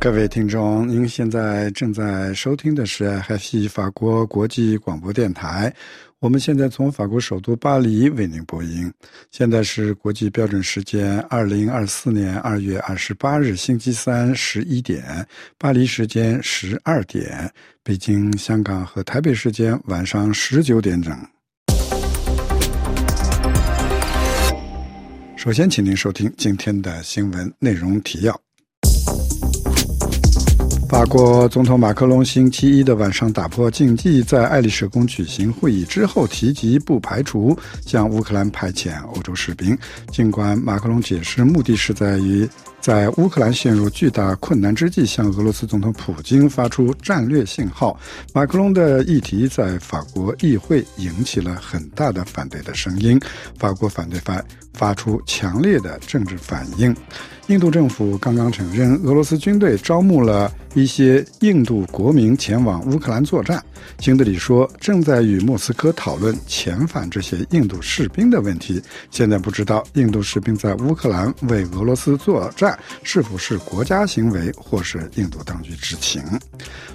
[0.00, 5.70] 各位听众，您现在正在收听的是海西法国国际广播电台。
[6.20, 8.90] 我们现在从法国首都巴黎为您播音。
[9.30, 15.04] 现在是国际标准时间二零二四年二月二十八日星期三十一点，
[15.58, 21.14] 巴黎时间十二点，北京、香港和台北时间晚上十九点整。
[25.36, 28.40] 首先，请您收听今天的新闻内容提要。
[30.90, 39.78] 法国总统马克龙星期一的晚上打破禁忌，在爱丽舍宫举行会议之后，提及不排除向乌克兰派遣欧洲士兵。
[40.10, 42.46] 尽管马克龙解释目的是在于
[42.80, 47.96] 在乌克兰陷入巨大困难之际，向俄罗斯总统普京发出战略信号。
[48.34, 53.18] 马克龙的议题在法国议会引起了很大的反对的声音，
[53.56, 54.42] 法国反对派
[54.74, 56.92] 发出强烈的政治反应。
[57.50, 63.60] 印度政府刚刚承认，俄罗斯军队招募了一些印度国民前往乌克兰作战。
[63.98, 68.80] 新德里说，正在与莫斯科讨论遣返这些印度士兵的问题。
[69.10, 76.22] 现在不知道印度士兵在乌克兰为俄罗斯作战是否是国家行为，或是印度当局知情。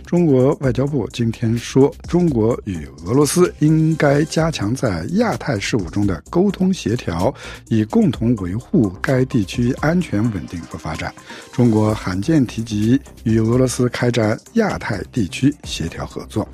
[0.05, 7.33] 中国外交部今天说，中国与俄罗斯应该加强在亚太事务中的沟通协调，
[7.67, 10.44] 以共同维护该地区安全稳。
[10.47, 11.13] 定和发展，
[11.51, 16.47] 中国罕见提及与俄罗斯开展亚太地区协调合作。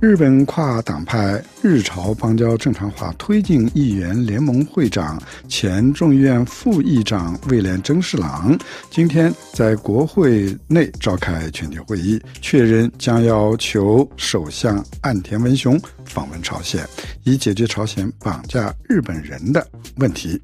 [0.00, 8.58] 日本跨党派日朝邦交正常化推进议员联盟会长、前众议院副议长威廉征士郎
[8.90, 16.82] 今天在国会内召开全体会议，确认将要求首相岸田文雄访问朝鲜，
[17.24, 19.66] 以解决朝鲜绑架日本人的
[19.96, 20.40] 问题。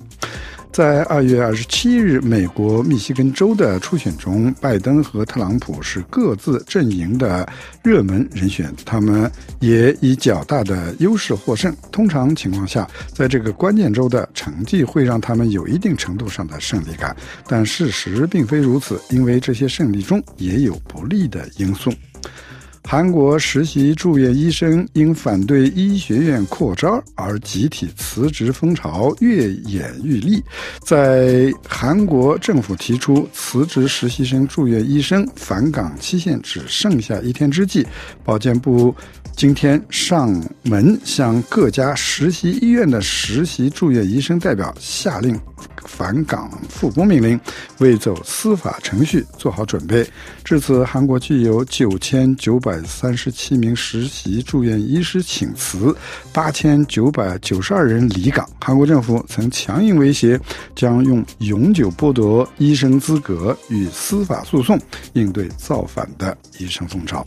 [0.77, 7.49] 在二月二十七日，美国密西根州的初选中，拜登和特朗普是各自阵营的
[7.83, 11.75] 热门人选，他们也以较大的优势获胜。
[11.91, 17.17] 通常情况下，在这个关键州的成绩会让他们有一定程度上的胜利感，
[17.49, 21.91] 但事实并非如此，因为这些胜利中也有不利的因素。
[22.89, 30.41] 韩国实习住院医生因反对医学院扩招而集体辞职风潮越演愈烈。
[30.85, 37.85] 在韩国政府提出辞职实习生住院医生返岗期限只剩下一天之际，
[38.23, 38.95] 保健部
[39.35, 45.37] 今天上门向各家实习医院的实习住院医生代表下令。
[45.87, 47.41] 返岗复工命令，
[47.79, 50.05] 为走司法程序做好准备。
[50.43, 55.97] 至此，韩国具有九千九百三十七名实习住院医师请辞，
[56.33, 58.49] 八千九百九十二人离岗。
[58.61, 60.41] 韩国政府曾强硬威胁，
[60.75, 64.81] 将用永久剥夺医生资格与司法诉讼
[65.13, 67.25] 应对造反的医生风潮。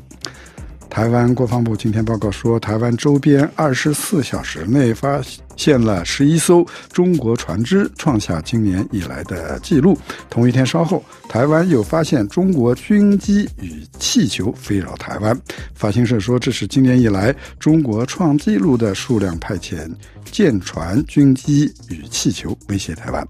[0.90, 5.22] 台湾国防部今天报告说，台湾周边二十四小时内发
[5.56, 9.98] 现了十一艘中国船只，创下今年以来的纪录。
[10.30, 15.40] 同一天稍后，台湾又发现中国军机与气球飞绕台湾。
[15.74, 19.90] 法新社说，这是今年以来中国创纪录的数量派遣
[20.26, 23.26] 舰船、军机与气球威胁台湾。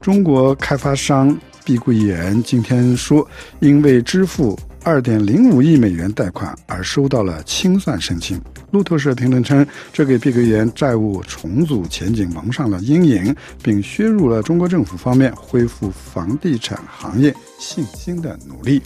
[0.00, 3.26] 中国开发商碧桂园今天说，
[3.58, 4.56] 因为支付。
[4.82, 8.40] 二点零五亿美元贷款而收到了清算申请。
[8.70, 18.80] 路透社评论称，这给碧桂园债务重组前景蒙上了阴影，并削弱了中国政府方面恢复房地产行业信心的努力。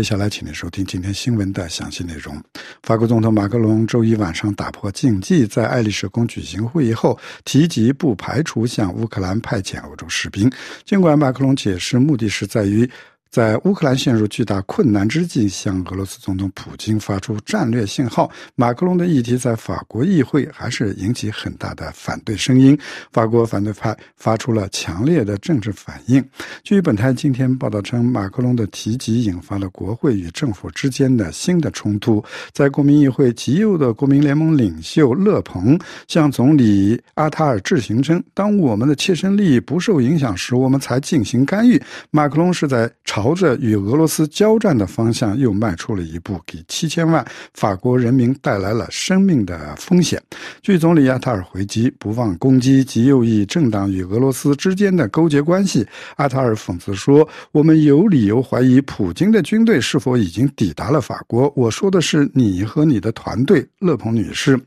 [0.00, 2.34] 接下来，请您收听今天新闻的详细内容。
[2.82, 10.50] 法国总统马克龙周一晚上打破禁忌，在爱丽舍宫举行会议后，提及不排除向乌克兰派遣欧洲士兵。
[10.86, 12.90] 尽管马克龙解释目的是在于。
[13.30, 18.28] 在乌克兰陷入巨大困难之际，向俄罗斯总统普京发出战略信号。
[18.56, 22.76] 马克龙的议题在法国议会还是引起很大的反对声音。
[23.12, 26.24] 法国反对派发出了强烈的政治反应。
[26.64, 32.20] 据本台今天报道称，马克龙的提及引发了国会与政府之间的新的冲突。
[32.52, 35.78] 在国民议会极右的国民联盟领袖勒庞
[36.08, 43.19] 向总理阿塔尔致行称：“当我们的切身利益不受影响时，我们才进行干预。”马克龙是在朝。
[43.20, 47.22] 朝着与俄罗斯交战的方向又迈出了一步，给七千万
[47.52, 50.18] 法国人民带来了生命的风险。
[50.62, 55.86] 据总理亚塔尔回击，不忘攻击极右翼政党与俄罗斯之间的勾结关系。
[56.16, 64.58] 阿塔尔讽刺说：“我们有理由怀疑普京的军队是否已经抵达了法国。”我说的是你和你的团队，勒鹏女士。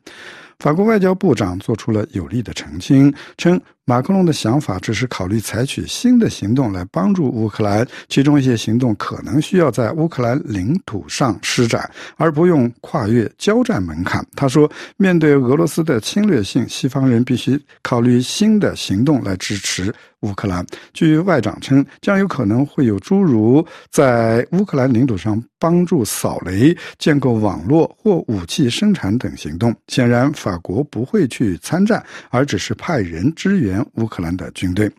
[0.60, 14.26] 法国外交部长做出了有力的澄清，称马克龙的想法只是考虑采取新的行动来帮助乌克兰，其中一些行动可能需要在乌克兰领土上施展，而不用跨越交战门槛。
[14.36, 19.94] 他说：“面对俄罗斯的侵略性，西方人必须考虑新的行动来支持。”
[20.24, 29.76] 乌克兰，据外长称，将有可能会有诸如在乌克兰领土上帮助扫雷、建构网络或武器生产等行动。
[29.90, 34.92] 显然，法国不会去参战，而只是派人支援乌克兰的军队。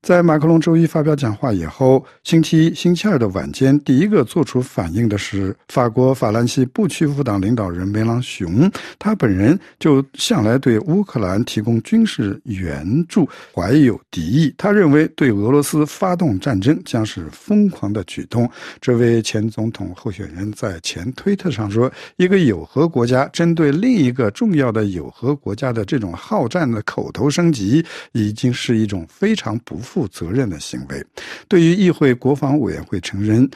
[0.00, 8.70] 在马克龙周一发表讲话以后，星期一、星期二的晚间，第一个做出反应的是法国法兰西不屈服党领导人梅朗雄。
[8.96, 14.54] 他本人就向来对乌克兰提供军事援助怀有敌意。
[14.56, 18.48] 他认为对俄罗斯发动战争将是疯狂的举动。
[18.80, 31.02] 这位前总统候选人在前推特上说：“一个有核国家针对另一个重要的有核国家的这种好战的口头升级，已经是一种非常不。”负责任的行为，
[31.48, 33.48] 对于议会国防委员会承认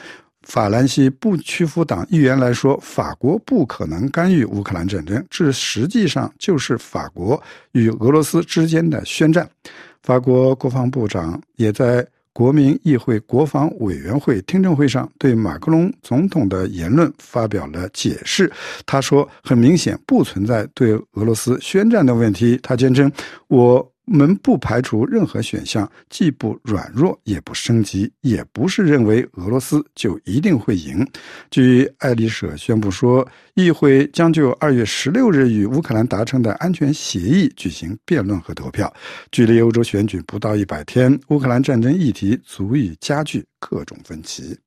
[0.45, 7.41] 法兰西不屈服党议员来说，法国不可能干预乌克兰战争，这实际上就是法国
[7.73, 9.47] 与俄罗斯之间的宣战。
[10.03, 18.51] 法国国防部长也在国民议会国防委员会听证会上对马克龙总统的言论发表了解释。
[18.87, 23.13] 他说：“很明显，不存在对俄罗斯宣战的问题。”他坚称
[23.49, 31.07] ：“我。”我们不排除任何选项，既不软弱，也不升级，也不是认为俄罗斯就一定会赢。
[31.53, 38.93] 据爱丽舍宣布说，议会将就二月十六日与乌克兰达成的安全协议举行辩论和投票。
[39.31, 44.59] 距离欧洲选举不到一百天，乌克兰战争议题足以加剧各种分歧。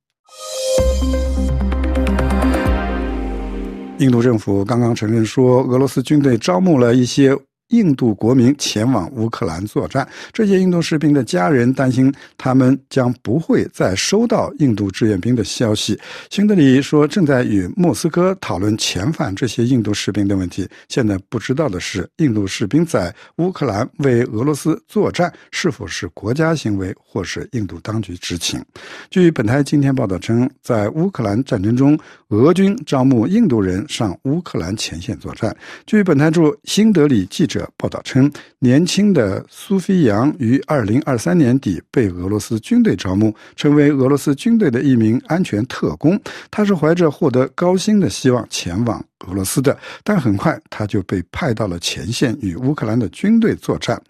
[4.00, 7.38] 印度政府刚刚承认说，俄罗斯军队招募了一些。
[7.70, 16.00] 印度国民前往乌克兰作战，这些印度士兵的家人担心他们将不会再收到印度志愿兵的消息。
[16.30, 20.68] 新德里说，正在与莫斯科讨论遣返这些印度士兵的问题。
[20.90, 28.64] 现在不知道的是，印度士兵在乌克兰为俄罗斯作战是否是国家行为，或是印度当局知情。
[29.10, 31.98] 据本台今天报道称，在乌克兰战争中，
[32.28, 35.56] 俄军招募印度人上乌克兰前线作战。
[35.88, 37.55] 据本台驻新德里记者。
[37.78, 46.20] 报道称，年轻的苏菲扬于二零二三年底被俄罗斯军队招募，成为俄罗斯军队的一名安全特工。
[46.50, 54.02] 他是怀着获得高薪的希望前往俄罗斯的，但很快他就被派到了前线与乌克兰的军队作战，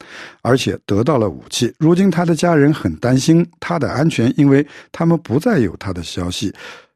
[0.42, 1.74] 而且得到了武器。
[1.78, 6.54] 如今他的家人很担心他的安全，因为他们不再有他的消息。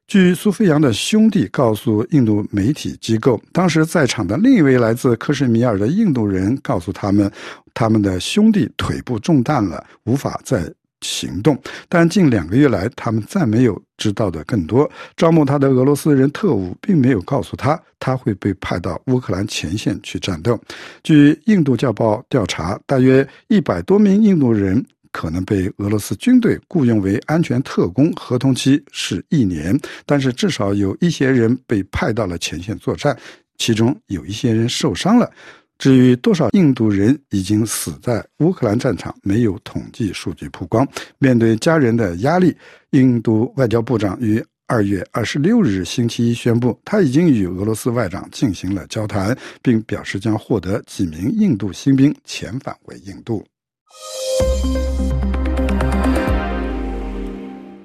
[0.09, 7.31] 据苏菲扬的兄弟告诉印度媒体机构，当时在场的另一位来自克什米尔的印度人告诉他们，
[7.75, 10.67] 他们的兄弟腿部中弹了，无法再
[11.01, 11.55] 行动。
[11.87, 14.89] 但近两个月来，他们再没有知道的更多。
[15.15, 20.59] 招募他的俄罗斯人特务并没有告诉他，他会被派到乌克兰前线去战斗。
[21.03, 24.83] 据印度教报调查，大约一百多名印度人。
[25.11, 29.77] 可能被俄罗斯军队雇佣为安全特工，合同期是一年。
[30.05, 33.17] 但是至少有一些人被派到了前线作战，
[33.57, 35.31] 其中有一些人受伤了。
[35.77, 40.85] 至于多少印度人已经死在乌克兰战场，没有统计数据曝光。
[41.19, 42.53] 面对家人的压力，
[42.91, 53.41] 印度外交部长于二月二十六日星期一宣布，他已经与俄罗斯外长进行了交谈，并表示将获得几名印度新兵遣返回印度。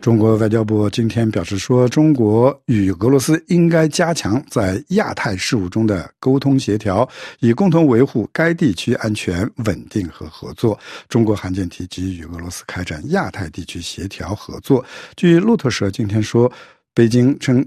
[0.04, 7.08] 中国外交部今天表示说，中国与俄罗斯应该加强在亚太事务中的沟通协调，
[7.40, 10.78] 以共同维护该地区安全稳定和合作。
[11.08, 14.84] 中国罕见提及与俄罗斯开展亚太地区协调合作。
[15.16, 16.52] 据路透社今天说，
[16.92, 17.66] 北京称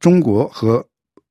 [0.00, 0.82] 中国和。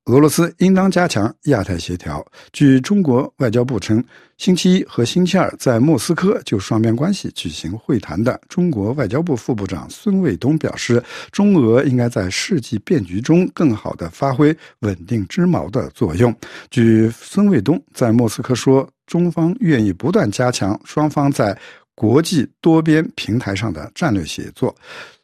[0.06, 2.22] 俄罗斯应当加强亚太协调。
[2.52, 4.04] 据中国外交部称，
[4.36, 16.34] 星期一和星期二在莫斯科就双边关系举行会谈的中国外交部副部长孙卫东表示，中俄应该在世纪变局中更好地发挥稳定之矛的作用。
[16.70, 21.58] 据孙卫东在莫斯科说，中方愿意不断加强双方在
[21.94, 24.74] 国际多边平台上的战略协作。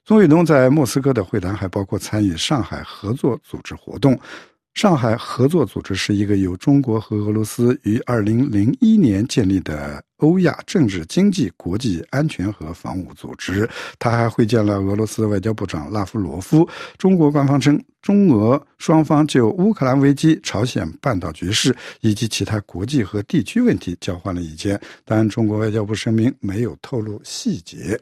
[0.06, 4.18] 孙卫东在莫斯科的会谈还包括参与上海合作组织活动。
[4.74, 13.68] 上海合作组织是一个由中国和俄罗斯于二零零一年建立的欧亚政治经济国际安全和防务组织。
[13.98, 16.66] 他还会见了俄罗斯外交部长拉夫罗夫。
[16.96, 28.00] 中国官方称，中俄双方就乌克兰危机、朝鲜半岛局势以及其他国际和地区问题交换了意见，但中国外交部声明没有透露细节。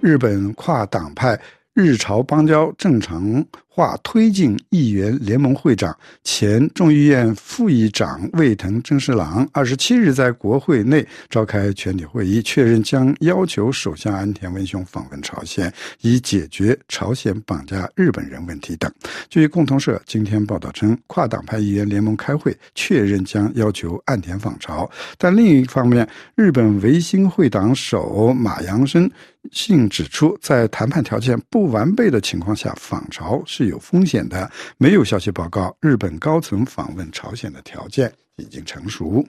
[0.00, 1.40] 日本跨党派。
[1.80, 18.92] 日朝邦交正常化推进议员联盟会长、前众议院副议长卫藤真十郎二十七日在国会内召开全体会议，确认将要求首相安田文雄访问朝鲜，以解决朝鲜绑架日本人问题等。
[19.28, 29.08] 据共同社今天报道称，跨党派议员联盟开会确认将要求岸田访朝，但另一方面，日本维新会党首马阳生。
[29.52, 34.50] 信指出，在谈判条件不完备的情况下访朝是有风险的。
[34.78, 39.22] 没有消息报告，日本高层访问朝鲜的条件已经成熟。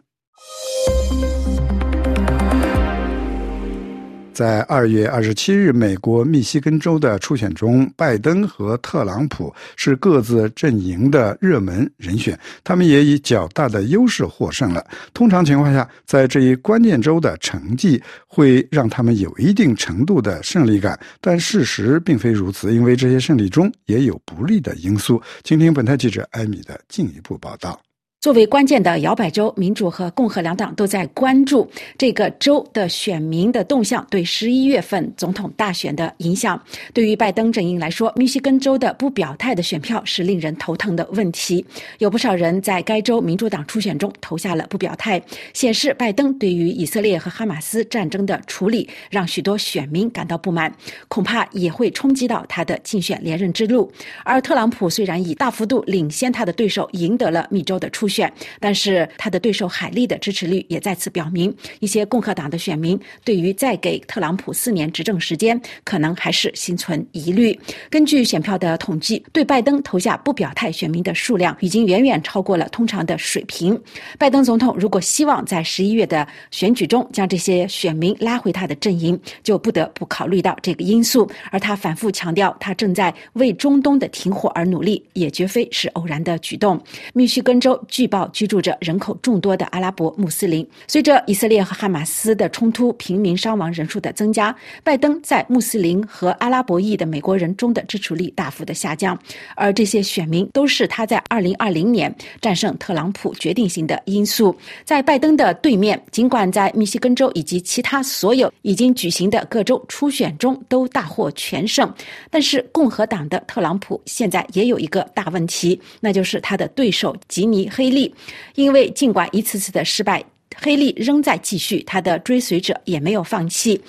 [4.33, 14.85] 在二月二十七日，美国密西根州的初选中，拜登和特朗普是各自阵营的热门人选，他们也以较大的优势获胜了。
[15.13, 25.21] 通常情况下，在这一关键州的成绩会让他们有一定程度的胜利感，但事实并非如此，因为这些胜利中也有不利的因素。
[25.43, 27.79] 请听本台记者艾米的进一步报道。
[28.21, 36.61] 作为关键的摇摆州，民主和共和两党都在关注这个州的选民的动向对十一月份总统大选的影响。
[36.93, 41.65] 对于拜登阵营来说，密西根州的不表态的选票是令人头疼的问题。
[41.97, 45.19] 有不少人在该州民主党初选中投下了不表态，
[45.51, 50.71] 显示拜登对于以色列和哈马斯战争的处理让许多选民感到不满，
[51.07, 53.91] 恐怕也会冲击到他的竞选连任之路。
[54.23, 58.10] 而特朗普虽然以大幅度领先他的对手，赢得了密州的初。
[58.11, 67.57] 选，但是他的对手海利的支持率也再次表明，一些共和党的选民对于再给特朗普四年执政时间，可能还是心存疑虑。
[67.89, 73.79] 根据选票的统计，对拜登投下不表态选民的数量已经远远超过了通常的水平。
[74.19, 81.29] 拜登总统如果希望在十一月的选举中将这些选民拉回他的阵营，就不得不考虑到这个因素。
[81.49, 86.77] 而他反复强调，他正在为中东的停火而努力，也绝非是偶然的举动。
[87.13, 87.79] 密西根州。
[88.01, 90.67] 据报居住着人口众多的阿拉伯穆斯林。
[90.87, 99.15] 随着以色列和哈马斯的冲突，平民伤亡人数的增加，拜登在穆斯林和阿拉伯裔的美国人中的支持率大幅的下降。
[99.55, 104.55] 而这些选民都是他在2020年战胜特朗普决定性的因素。
[104.83, 111.93] 在拜登的对面，尽管在密西根州以及其他所有已经举行的各州初选中都大获全胜，
[112.31, 117.90] 但是共和党的特朗普现在也有一个大问题，那就是他的对手吉尼黑。
[117.91, 118.13] 力，
[118.55, 120.23] 因为尽管一次次的失败，
[120.55, 123.79] 黑利仍在继续，他的追随者也没有放弃。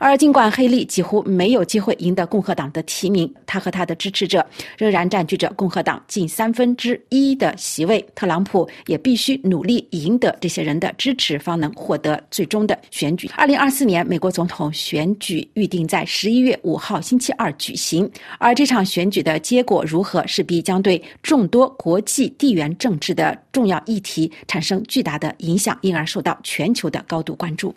[0.00, 4.46] 而尽管黑利几乎没有机会赢得共和党的提名，他和他的支持者
[4.76, 8.04] 仍然占据着共和党近三分之一的席位。
[8.14, 13.28] 特朗普也必须努力赢得这些人的支持，方能获得最终的选举。
[13.34, 18.08] 二零二四年美国总统选举预定在十一月五号星期二举行，
[18.38, 27.74] 而这场选举的结果如何，势必将对众多国际地缘政治的重要议题产生巨大的影响，因而受到全球的高度关注。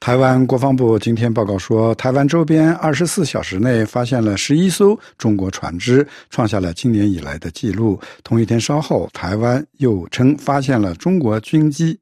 [0.00, 8.00] 台湾国防部今天报告说，台湾周边二十四小时内发现了十一艘中国船只，创下了今年以来的纪录。
[8.22, 11.98] 同一天稍后，台湾又称发现了中国军机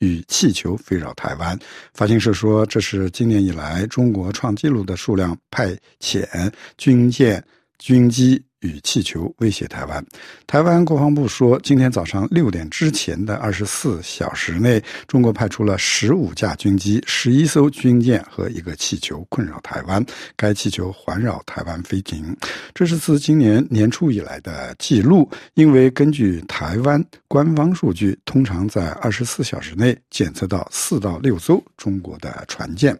[0.00, 1.58] 与气球飞绕台湾。
[1.94, 7.42] 法新社说，这是今年以来中国创纪录的数量派遣军舰、
[7.78, 8.42] 军机。
[8.60, 10.04] 与气球威胁台湾。
[10.44, 20.04] 台湾国防部说，今天早上六点之前的二十四小时内，中国派出了十五架军机、十一艘军舰和一个气球困扰台湾。
[20.34, 22.36] 该气球环绕台湾飞行，
[22.74, 25.30] 这是自今年年初以来的记录。
[25.54, 32.98] 因为根据台湾官方数据，通常在二十四小时内检测到四到六艘中国的船舰。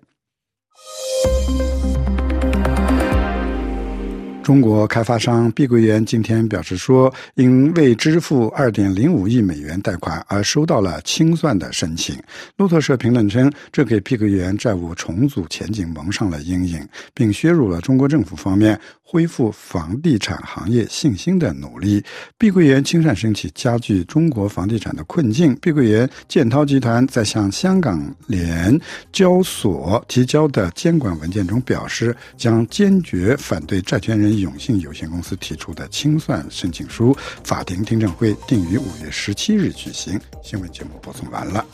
[4.49, 12.17] 中国开发商碧桂园今天表示说，因未支付2.05亿美元贷款而收到了清算的申请。
[12.57, 22.03] 路透社评论称，这给碧桂园债务重组前景蒙上了阴影，并削弱了中国政府方面恢复房地产行业信心的努力。
[22.39, 25.55] 碧桂园清算申请加剧中国房地产的困境。
[25.57, 28.81] 碧桂园建滔集团在向香港联
[29.13, 34.38] 交所提交的监管文件中表示，将坚决反对债权人。
[34.41, 40.21] 永信有限公司提出的清算申请书，法庭听证会定于五月十七日举行。
[40.43, 41.65] 新闻节目播送完了。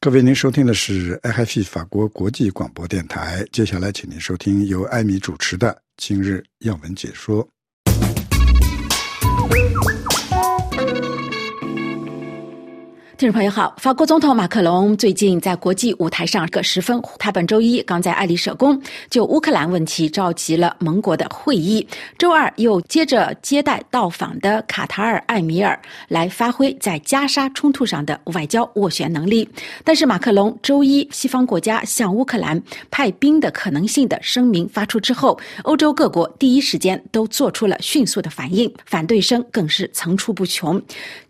[0.00, 3.44] 各位，您收听的是 i f 法国国际广播电台。
[3.52, 7.44] 接下来，请您收听由艾米主持的《今日要闻解说》。
[13.18, 17.02] 听众朋友好，法国总统马克龙最近在国际舞台上个十分。
[17.18, 21.84] 他本周一刚在爱丽舍宫就乌克兰问题召集了盟国的会议，
[22.16, 29.48] 周二又接着接待到访的卡塔尔艾米尔，来发挥在加沙冲突上的外交斡旋能力。
[29.82, 40.80] 但是马克龙周一西方国家向乌克兰派兵的可能性的声明发出之后，欧洲各国第一时间都做出了迅速的反应，反对声更是层出不穷。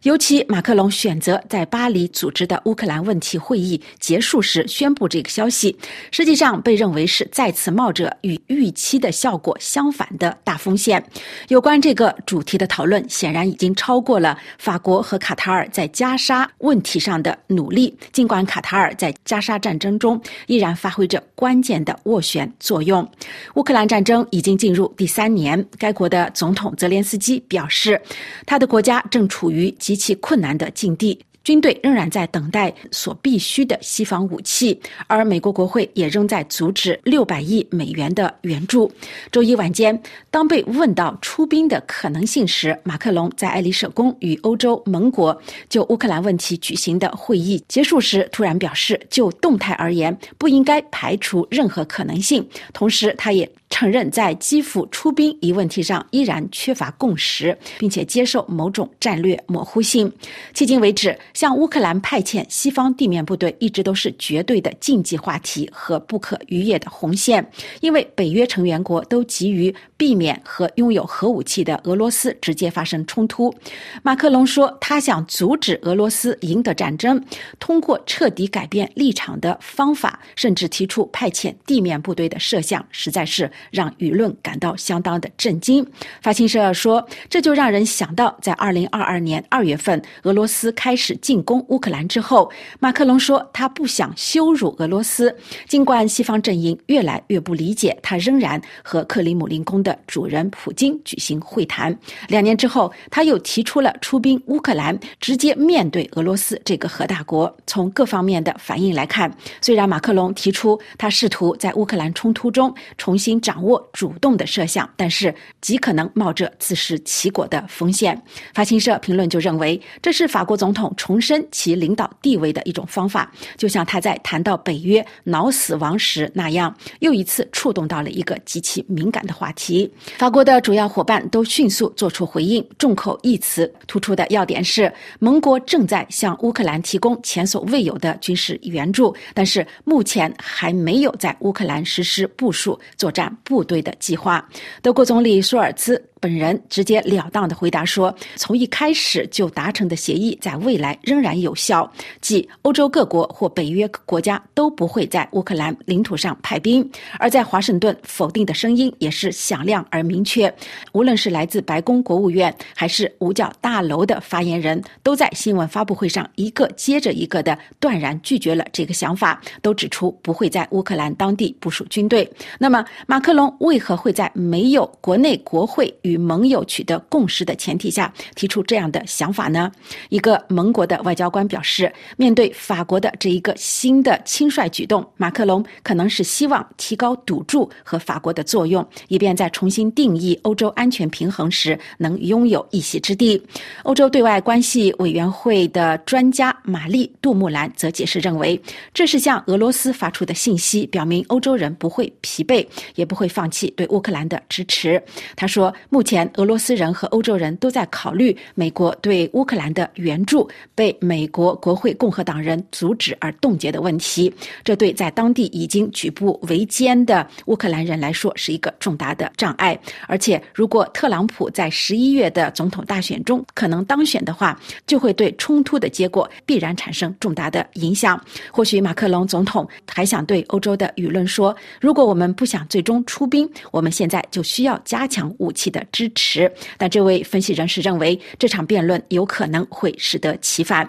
[0.03, 1.78] 尤其马克龙选择在巴。
[1.79, 5.79] 巴黎组织的乌克兰问题会议结束时宣布这个消息，
[6.11, 11.01] 实际上被认为是再次冒着与预期的效果相反的大风险。
[11.47, 17.97] 有关这个主题的讨论，显然已经超过了法国和卡塔尔在加沙问题上的努力。
[18.13, 23.09] 尽管卡塔尔在加沙战争中依然发挥着关键的斡旋作用，
[23.55, 28.03] 乌克兰战争已经进入第三年，该国的总统泽连斯基表示，
[28.45, 31.17] 他的国家正处于极其困难的境地。
[31.49, 38.93] 军队仍然在等待所必需的西方武器，而美国国会也仍在阻止六百亿美元的援助。
[39.33, 39.99] 周一晚间，
[40.31, 45.41] 当被问到出兵的可能性时，马克龙在爱丽舍宫与欧洲盟国
[45.71, 52.47] 就乌克兰问题举行的会议结束时，突然表示，就动态而言，不应该排除任何可能性。
[52.75, 53.51] 同时，他也。
[53.71, 60.11] 承认在基辅出兵一问题上依然缺乏共识，并且接受某种战略模糊性。
[60.55, 67.47] 迄今为止，向乌克兰派遣西方地面部队一直都是绝对的禁忌话题和不可逾越的红线，
[67.81, 73.55] 因为北约成员国都急于避免和拥有核武器的俄罗斯直接发生冲突。
[74.03, 77.23] 马克龙说，他想阻止俄罗斯赢得战争，
[77.59, 83.51] 通过彻底改变立场的方法，甚至提出派遣地面部队的设想，实在是。
[83.71, 85.87] 让舆论感到相当的震惊。
[86.23, 95.35] 法新社说，这就让人想到，在二零二二年二月份，俄罗斯开始进攻乌克兰之后，马克龙说他不想羞辱俄罗斯。
[95.67, 101.97] 尽管西方阵营越来越不理解，他仍然和克里姆林宫的主人普京举行会谈。
[102.29, 107.55] 两年之后，他又提出了出兵乌克兰，直接面对俄罗斯这个核大国。
[107.67, 113.41] 从各方面的反应来看，虽然马克龙提出他试图在乌克兰冲突中重新。
[113.49, 118.23] 掌握主动的设想，但是极可能冒着自食其果的风险。
[118.53, 129.91] 法新社评论就认为，这是法国总统重申其领导地位的一种方法，就像他在谈到北约脑死亡时那样，又一次触动到了一个极其敏感的话题。
[130.19, 143.35] 法国的主要伙伴都迅速做出回应，众口一词，突出的要点是，盟国正在向乌克兰提供前所未有的军事援助，但是目前还没有在乌克兰实施部署作战。
[143.45, 144.47] 部队的计划，
[144.83, 146.03] 德国总理舒尔茨。
[146.21, 160.53] 本人直截了当的回答说：“从一开始就达成的协议，在未来仍然有效，即欧洲各国或北约国家都不会在乌克兰领土上派兵。”而在华盛顿，否定的声音也是响亮而明确。
[160.93, 172.29] 无论是来自白宫国务院，还是五角大楼的发言人，都在新闻发布会上一个接着一个的断然拒绝了这个想法，都指出不会在乌克兰当地部署军队。
[172.59, 175.95] 那么，马克龙为何会在没有国内国会？
[176.09, 179.71] 与盟友取得共识的前提下提出这样的想法呢？
[180.09, 193.41] 一个盟国的外交官表示，面对法国的这一个新的轻率举动，马克龙可能是希望提高赌注和法国的作用，以便在重新定义欧洲安全平衡时能拥有一席之地。
[193.83, 198.61] 欧洲对外关系委员会的专家玛丽·杜穆兰则解释认为，
[198.95, 205.03] 这是向俄罗斯发出的信息，表明欧洲人不会疲惫，也不会放弃对乌克兰的支持。
[205.37, 205.75] 他说。
[205.99, 214.33] 目前俄罗斯人和欧洲人都在考虑美国对乌克兰的援助被美国国会共和党人阻止而冻结的问题。
[214.63, 219.77] 这对在当地已经举步维艰的乌克兰人来说是一个重大的障碍。
[220.07, 224.57] 而且，如果特朗普在十一月的总统大选中可能当选的话，
[224.87, 228.25] 就会对冲突的结果必然产生重大的影响。
[228.53, 240.89] 或许马克龙总统还想对欧洲的舆论说：“如果我们不想最终出兵，我们现在就需要加强武器的支持。”但这位分析人士认为，这场辩论有可能会适得其反。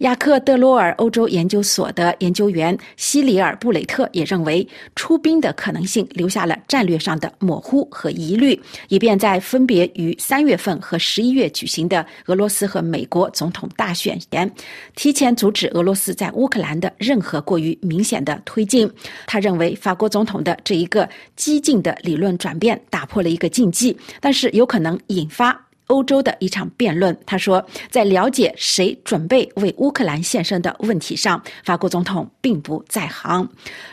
[0.00, 8.58] 雅克·德罗尔欧洲研究所的研究员希里尔·布雷特也认为，出兵的可能性留下了战略上的模糊和疑虑，
[8.88, 14.50] 以便在分别于三月份和十一月举行的俄罗斯和美国总统大选前，
[14.94, 18.90] 提前阻止俄罗斯在乌克兰的任何过于明显的推进。
[19.26, 25.69] 他认为，法国总统的这一个激进的理论转变打破了一个禁忌，但是是有可能引发。
[25.90, 33.46] 欧洲的一场辩论，他说，在了解谁准备为乌克兰献身的问题上，法国总统并不在行。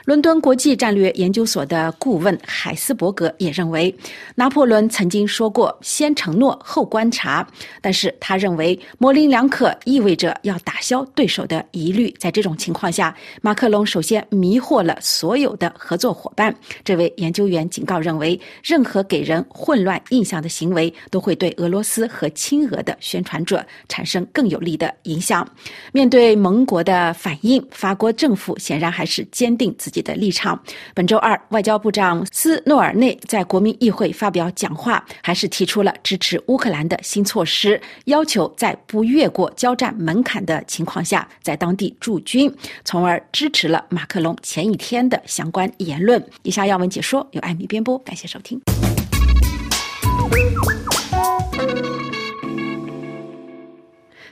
[0.05, 3.93] 伦敦国际战略研究所的顾问海斯伯格也认为，
[4.35, 7.45] 拿破仑曾经说过“先承诺后观察”，
[7.81, 12.13] 但是他认为模棱两可意味着要打消对手的疑虑。
[12.19, 16.55] 在这种情况下，马克龙首先迷惑了所有的合作伙伴。
[16.83, 21.86] 这位研究员警告认为，任何给人混乱印象的行为都会对俄罗斯。
[21.87, 25.47] 斯和亲俄的宣传者产生更有利的影响。
[25.93, 30.61] 面对盟国的反应，法国政府显然还是坚定自己的立场。
[30.93, 46.21] 本周二，外交部长斯诺尔内在国民议会发表讲话，还是提出了支持乌克兰的新措施，要求在不越过交战门槛的情况下在当地驻军，从而支持了马克龙前一天的相关言论。
[46.43, 48.59] 以下要闻解说由艾米编播，感谢收听。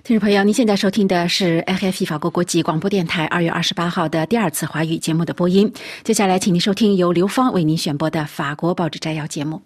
[0.04, 5.74] 听众朋友，您现在收听的是 FFE 法国国际广播电台二月二十八号的第二次华语节目的播音。
[6.04, 9.60] 接下来，请您收听由刘芳为您选播的法国报纸摘要节目。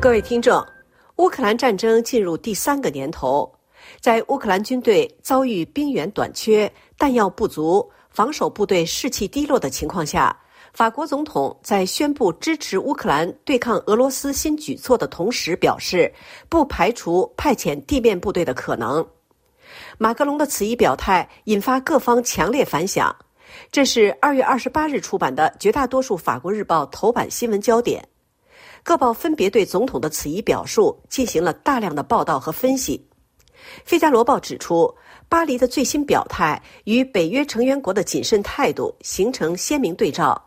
[0.00, 0.64] 各位听众，
[1.16, 3.52] 乌克兰战争进入第三个年头，
[4.00, 10.38] 在乌克兰军队遭遇兵源短缺、弹药不足、防守部队士气低落的情况下。
[10.72, 16.10] 法国总统在宣布支持乌克兰对抗俄罗斯新举措的同时，表示
[16.48, 19.06] 不排除派遣地面部队的可能。
[19.98, 23.14] 马克龙的此一表态引发各方强烈反响。
[23.70, 28.02] 这是二月二十八日出版的绝大多数法国日报头版新闻焦点。
[28.82, 33.06] 各报分别对总统的此一表述进行了大量的报道和分析。
[33.84, 34.92] 《费加罗报》指出，
[35.28, 40.42] 巴黎的最新表态与北约成员国的谨慎态度形成鲜明对照。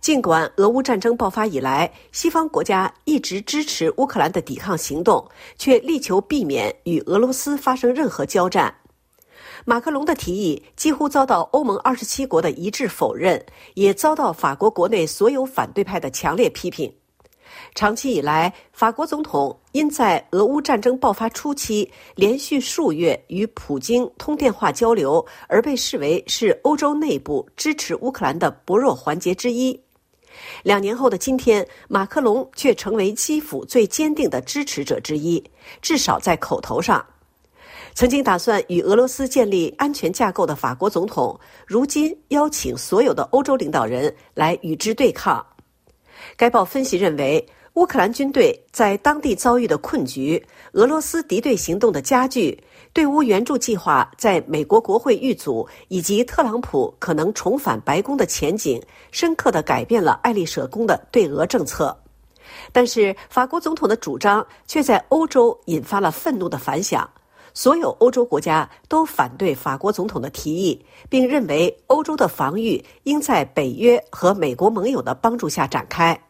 [0.00, 8.74] 尽管俄乌战争爆发以来，西方国家一直支持乌克兰的抵抗行动，却力求避免与俄罗斯发生任何交战。
[9.64, 13.44] 马克龙的提议几乎遭到欧盟二十七国的一致否认，
[13.74, 16.92] 也遭到法国国内所有反对派的强烈批评。
[17.74, 29.78] 长期以来，法国总统因在俄乌战争爆发初期连续数月与普京通电话交流，而被视为是欧洲内部支持乌克兰的薄弱环节之一。
[30.62, 35.42] 两年后的今天，马克龙却成为基辅最坚定的支持者之一，
[35.82, 37.04] 至少在口头上。
[37.92, 45.44] 曾经打算与俄罗斯建立安全架构的法国总统，如今邀请所有的欧洲领导人来与之对抗。
[46.36, 50.40] 该报分析认为，乌克兰军队在当地遭遇的困局、
[50.74, 52.56] 俄罗斯敌对行动的加剧、
[52.92, 61.96] 对乌援助计划在美国国会遇阻，以及特朗普可能重返白宫的前景，深刻地改变了爱丽舍宫的对俄政策。
[62.70, 67.08] 但是，法国总统的主张却在欧洲引发了愤怒的反响。
[67.54, 76.20] 所有欧洲国家都反对法国总统的提议，并认为欧洲的防御应在北约和美国盟友的帮助下展开。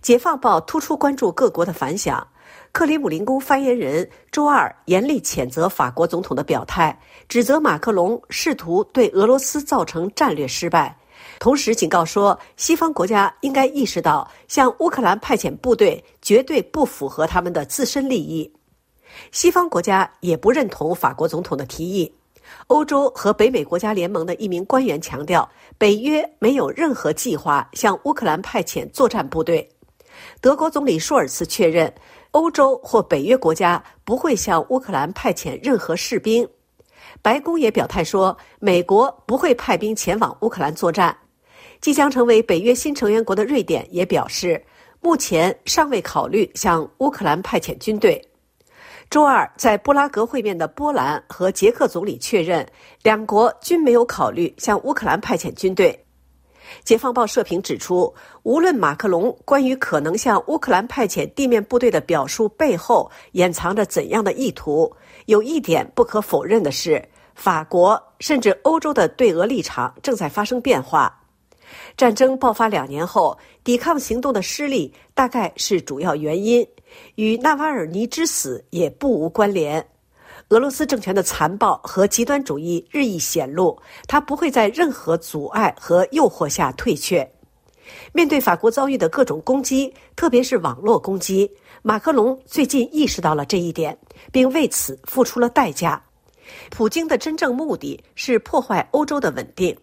[0.00, 2.26] 解放报突出关注各国的反响。
[2.72, 10.96] 克里姆林宫发言人周二严厉谴责法国总统的表态，指责马克龙试图对俄罗斯造成战略失败，
[11.38, 18.50] 同时警告说，西方国家应该意识到向乌克兰派遣部队绝对不符合他们的自身利益。
[19.32, 22.17] 西方国家也不认同法国总统的提议。
[22.68, 29.66] 欧洲和北美国家联盟的一名官员强调，北约没有任何计划向乌克兰派遣作战部队。
[30.42, 31.92] 德国总理舒尔茨确认，
[32.32, 36.46] 欧洲或北约国家不会向乌克兰派遣任何士兵。
[37.22, 41.16] 白宫也表态说，美国不会派兵前往乌克兰作战。
[41.80, 44.62] 即将成为北约新成员国的瑞典也表示，
[45.00, 48.22] 目前尚未考虑向乌克兰派遣军队。
[49.10, 52.66] 周二在布拉格会面的波兰和捷克总理确认，
[53.02, 55.98] 两国均没有考虑向乌克兰派遣军队。
[56.84, 64.94] 解放报社评指出，无论马克龙关于可能向乌克兰派遣地面部队的表述背后掩藏着怎样的意图，
[65.24, 67.02] 有一点不可否认的是，
[67.34, 71.17] 法国甚至欧洲的对俄立场正在发生变化。
[71.96, 76.66] 战争爆发两年后，抵抗行动的失利大概是主要原因，
[77.16, 79.86] 与纳瓦尔尼之死也不无关联。
[80.50, 87.28] 俄罗斯政权的残暴和极端主义日益显露，他不会在任何阻碍和诱惑下退却。
[88.12, 91.50] 面对法国遭遇的各种攻击，特别是网络攻击，
[91.82, 93.96] 马克龙最近意识到了这一点，
[94.32, 96.02] 并为此付出了代价。
[96.70, 99.76] 普京的真正目的是破坏欧洲的稳定。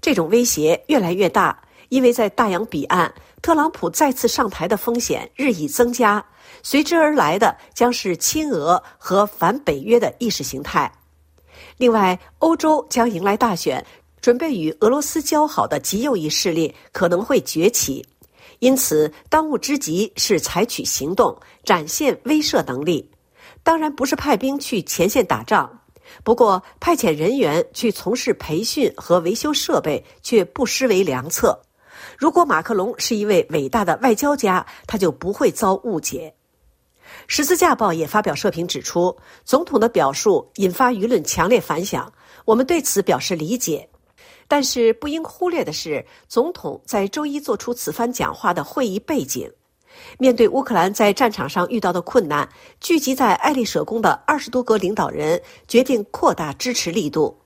[0.00, 6.24] 这种威胁越来越大，因为在大洋彼岸，特朗普再次上台的风险日益增加，
[6.62, 10.90] 随之而来的将是亲俄和反北约的意识形态。
[11.76, 13.84] 另外，欧洲将迎来大选，
[14.20, 18.04] 准备与俄罗斯交好的极右翼势力可能会崛起，
[18.60, 23.10] 因此当务之急是采取行动，展现威慑能力。
[23.62, 25.80] 当然，不是派兵去前线打仗。
[26.26, 31.56] 不过，派遣人员去从事培训和维修设备却不失为良策。
[32.18, 36.34] 如果马克龙是一位伟大的外交家，他就不会遭误解。
[37.28, 42.12] 十字架报也发表社评指出，总统的表述引发舆论强烈反响，
[42.44, 43.88] 我们对此表示理解。
[44.48, 49.48] 但是，不应忽略的是，总统在周一做出此番讲话的会议背景。
[50.18, 52.48] 面对乌克兰在战场上遇到的困难，
[52.80, 57.36] 聚集在爱丽舍宫的二十多个领导人决定扩大支持力度。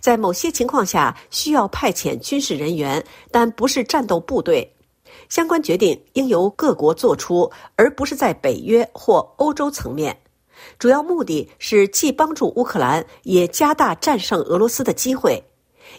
[0.00, 4.72] 在某些情况下，需要派遣军事人员，但不是战斗部队。
[5.28, 10.16] 相关决定应由各国做出，而不是在北约或欧洲层面。
[10.78, 15.42] 主要目的是既帮助乌克兰，也加大战胜俄罗斯的机会，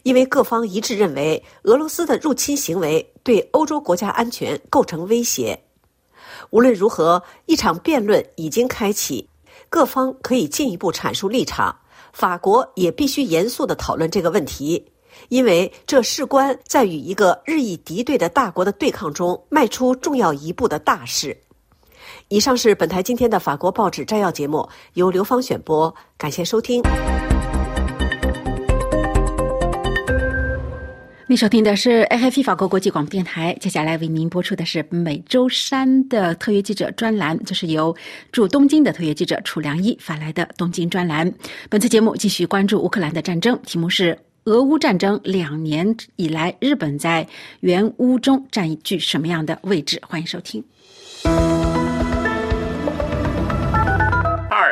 [0.03, 5.57] 因为各方一致认为，俄罗斯的入侵行为对欧洲国家安全构成威胁。
[6.49, 9.29] 无论如何，一场辩论已经开启，
[9.69, 11.79] 各方可以进一步阐述立场。
[12.13, 14.87] 法国也必须严肃地讨论这个问题，
[15.29, 21.41] 因为这事关在与一个日益敌对的大国的对抗中迈出重要一步的大事。
[22.29, 26.81] 以上是本台今天的法国报纸摘要节目，由刘芳选播，感谢收听。
[31.37, 37.95] 收听的是 A F P 法国国际广播电台，接下来为您播出的是每周三的特约记者专栏，这是由
[38.31, 41.31] 驻东京的特约记者楚良一发来的东京专栏。
[41.69, 47.27] 本次节目继续关注乌克兰的战争，题目是俄乌战争两年以来，日本在
[47.59, 50.01] 原乌中占据什么样的位置？
[50.07, 50.63] 欢迎收听。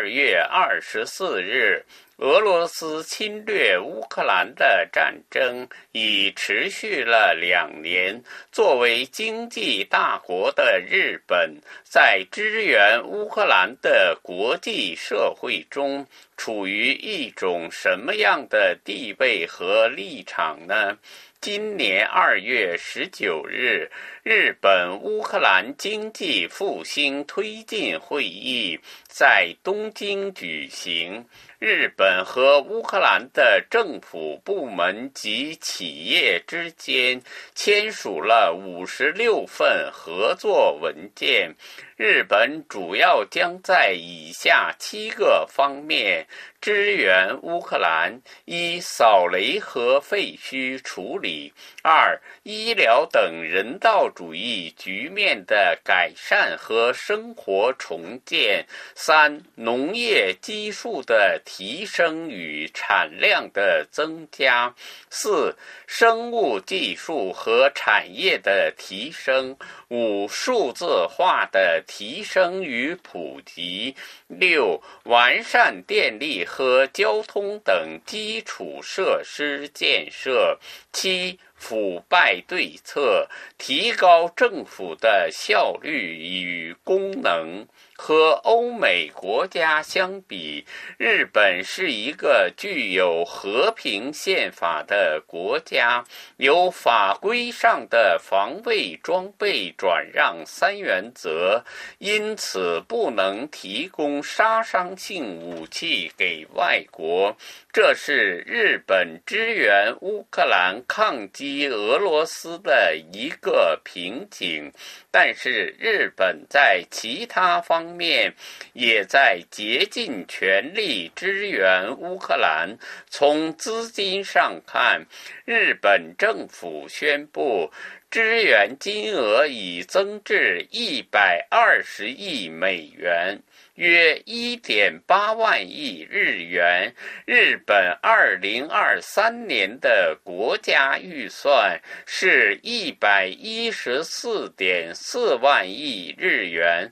[0.05, 1.83] 二月二十四日。
[2.17, 8.21] 俄罗斯侵略乌克兰的战争已持续了两年。
[8.51, 16.05] 作为经济大国的日本，在支援乌克兰的国际社会中，
[16.37, 20.99] 处于一种什么样的地位和立场呢？
[21.45, 23.91] 今年二月十九日，
[24.23, 31.23] 日本乌克兰经济复兴推进会议在东京举行。
[31.59, 37.21] 日本和乌克兰的政府部门及企业之间
[37.53, 41.53] 签署了五十六份合作文件。
[41.97, 46.27] 日本主要将在以下七个方面
[46.59, 51.53] 支援乌克兰：一、扫雷和废墟处理；
[51.83, 61.41] 二、医疗等人道主义局面的改善和生活重建；三、农业基数的。
[61.45, 64.73] 提升与产量的增加；
[65.09, 65.55] 四、
[65.87, 69.55] 生物技术和产业的提升；
[69.89, 73.95] 五、数字化的提升与普及；
[74.27, 80.57] 六、完善电力和交通等基础设施建设；
[80.91, 87.65] 七、腐败对策，提高政府的效率与功能。
[87.97, 90.65] 和欧美国家相比，
[90.97, 96.03] 日本是一个具有和平宪法的国家，
[96.37, 101.63] 有法规上的防卫装备转让三原则，
[101.97, 107.35] 因此不能提供杀伤性武器给外国。
[107.71, 114.71] 这是日本支援乌克兰抗击俄罗斯的一个瓶颈，
[115.17, 118.33] 但是日本在其他方面
[118.73, 122.77] 也在竭尽全力支援乌克兰。
[123.09, 125.05] 从资金上看，
[125.45, 127.71] 日本政府宣布
[128.11, 133.41] 支援金额已增至一百二十亿美元。
[133.75, 136.93] 约一点八万亿日元。
[137.25, 146.91] 日本二零二三年的国家预算是一百一十四点四万亿日元。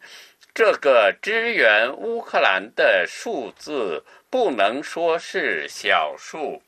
[0.53, 6.61] 这个支援乌克兰的数字不能说是小数。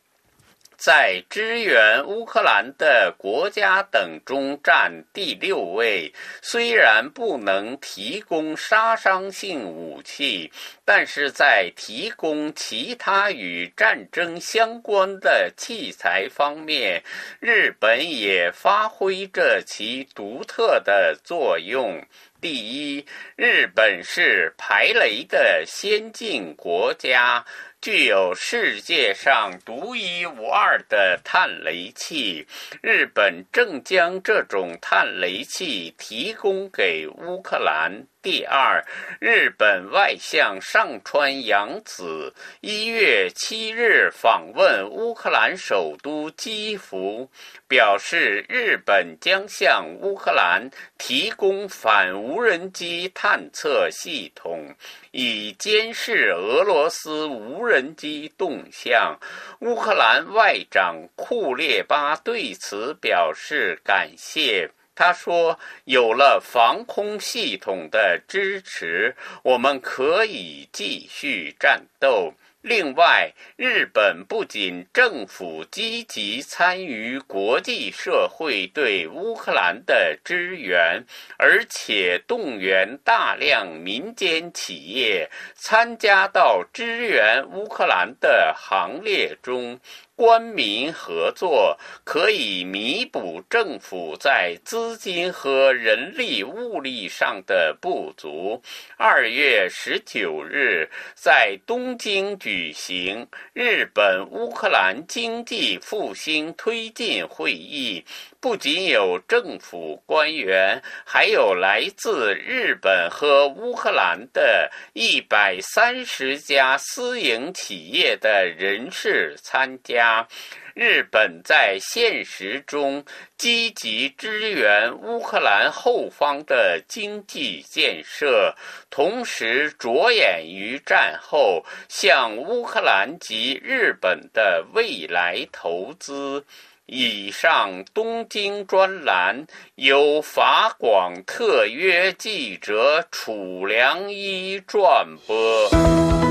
[0.77, 6.13] 在支援乌克兰的国家等中占第六位。
[6.41, 10.51] 虽然不能提供杀伤性武器，
[10.83, 17.03] 但是在提供其他与战争相关的器材方面，
[17.39, 22.03] 日本也发挥着其独特的作用。
[22.41, 27.45] 第一，日本是排雷的先进国家。
[27.81, 32.47] 具有世界上独一无二的探雷器，
[32.81, 38.07] 日本正将这种探雷器提供给乌克兰。
[38.25, 38.83] 第二，
[39.19, 47.29] 日本外相上川洋子一月七日访问乌克兰首都基辅，
[47.67, 54.73] 表示日本将向乌克兰提供反无人机探测系统，
[55.11, 59.19] 以监视俄罗斯无人机动向。
[59.59, 64.71] 乌克兰外长库列巴对此表示感谢。
[64.95, 72.33] 他说：“有了防空系统的支持，我们可以继续战斗。”
[72.67, 81.05] 另外，日本不仅政府积极参与国际社会对乌克兰的支援，
[81.37, 89.79] 而且动员大量民间企业参加到支援乌克兰的行列中。
[90.17, 98.61] 官民合作可以弥补政府在资金和人力物力上的不足。
[98.95, 108.05] 二月十九日，在东京举行日本乌克兰经济复兴推进会议。
[108.45, 120.27] 不仅有政府官员，还有来自日本和乌克兰的一百三十家私营企业的人士参加。
[120.75, 123.03] 日本在现实中
[123.35, 128.53] 积极支援乌克兰后方的经济建设，
[128.91, 136.45] 同时着眼于战后向乌克兰及日本的未来投资。
[136.87, 146.24] 以上东京专栏由法广特约记者楚良一转播。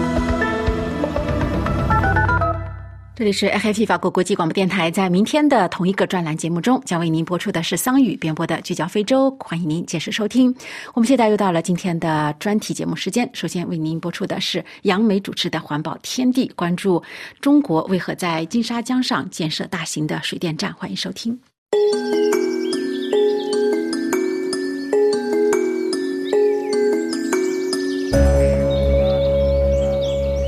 [3.16, 10.52] 这里是 FIT 法国国际广播电台，在明天的同一个专栏节目中，将为您播出的是桑宇编播的《聚焦非洲》，欢迎您届时收听。
[10.94, 17.00] 我们现在又到了今天的专题节目时间，首先为您播出的是杨梅主持的《环保天地》，关注
[17.40, 21.38] 中国为何在金沙江上建设大型的水电站，欢迎收听。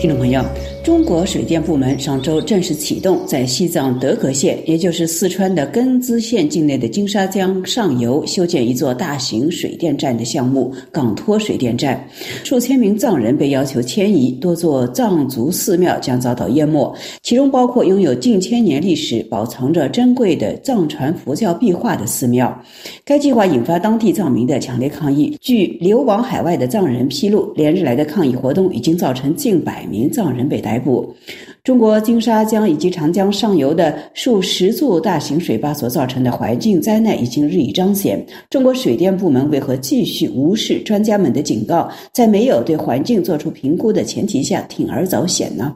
[0.01, 0.45] 听众朋友。
[0.87, 12.01] 中国水电部门上周正式启动在西藏德格县，也就是四川的根孜县境内的金沙江上游修建一座大型水电站的项目——港托水电站。
[12.45, 22.57] 数千名藏人被要求迁移，多座藏族寺庙将遭到淹没，其中包括拥有近千年历史、保藏着珍贵的藏传佛教壁画的寺庙。
[23.05, 25.37] 该计划引发当地藏民的强烈抗议。
[25.41, 30.76] 据流亡海外的藏人披露，连日来的抗议活动已经造成近百名藏人被逮捕。
[30.77, 31.15] 逮捕。
[31.65, 38.25] 中国金沙江以及长江上游的数十座大型水坝所造成的环境灾难已经日益彰显。
[38.51, 45.75] 中国水电部门为何继续无视专家们的警告，在没有对环境做出评估的前提下铤而走险呢？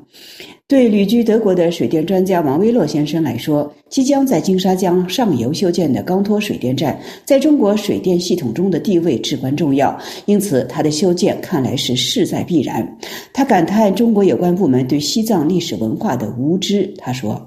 [0.71, 12.89] 对旅居德国的水电专家王威洛先生来说，即将在金沙江上游修建的钢托水电站，在中国水电系统中的地位至关重要，因此它的修建看来是势在必然。
[13.33, 16.89] 他感叹中国有关部门对西藏历史文化的无知。
[16.99, 17.45] 他说。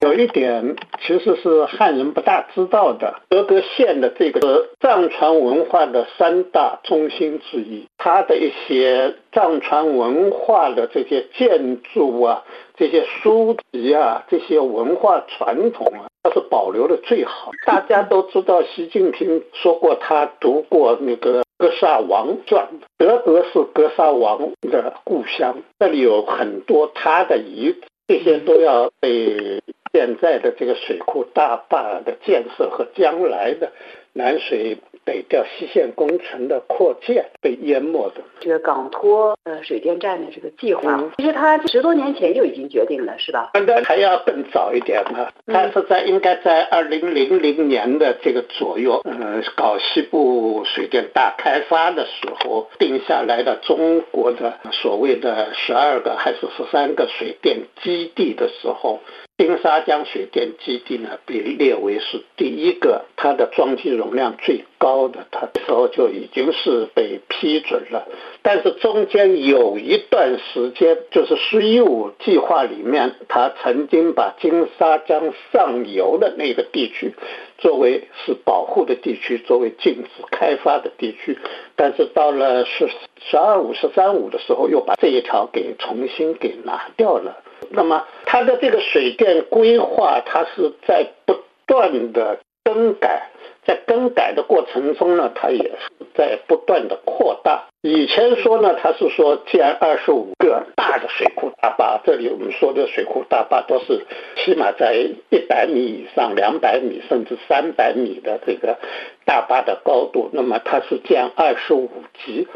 [0.00, 12.42] 有一点其实是汉人不大知道的，德格县的这个藏传文化的三大中心之一，它的一些藏传文化的这些建筑啊、
[12.78, 17.50] 这些书籍啊、这些文化传统啊，它是保留的最好。
[17.66, 29.62] 大家都知道，习近平说过，他读过那个《格萨王传》，德格是格萨王的故乡，这里有很多他的遗址，这些都要被。
[29.92, 33.72] 现在的这个水库大坝的建设和将来的
[34.12, 34.78] 南水。
[35.02, 43.50] 北调西线工程的扩建被淹没的这个港托呃水电站的这个计划，其实它十多年前就已经决定了，是吧？
[43.54, 45.26] 应该还要更早一点呢。
[45.46, 59.00] 它是在应该在二零零零年的这个左右，呃，搞西部水电大开发的时候定下来的中国的所谓的十二个还是十三个水电基地的时候。
[59.40, 68.06] 金沙江水电基地呢，被列为是第一个，它的装机容量最高的，它时候就已经是被批准了。
[68.42, 77.14] 但是中间有一段时间，就是“十一五”计划里面，它曾经把金沙江上游的那个地区
[77.56, 81.38] 作为是保护的地区，作为禁止开发的地区。
[81.76, 87.42] 但是到了“十十二五”“十三五”的时候，又把这一条给重新给拿掉了。
[87.68, 91.36] 那么它的这个水电规划，它是在不
[91.66, 93.28] 断的更改，
[93.64, 97.66] 在更改的过程中呢，它也是在不断的扩大。
[97.82, 104.04] 以前说呢，它是说建二十五个大的水库大坝，这里我们说的水库大坝都是
[104.36, 104.94] 起码在
[105.30, 108.78] 一百米以上、两百米甚至三百米的这个
[109.24, 110.30] 大坝的高度。
[110.32, 111.90] 那么它是建二十五
[112.24, 112.48] 级，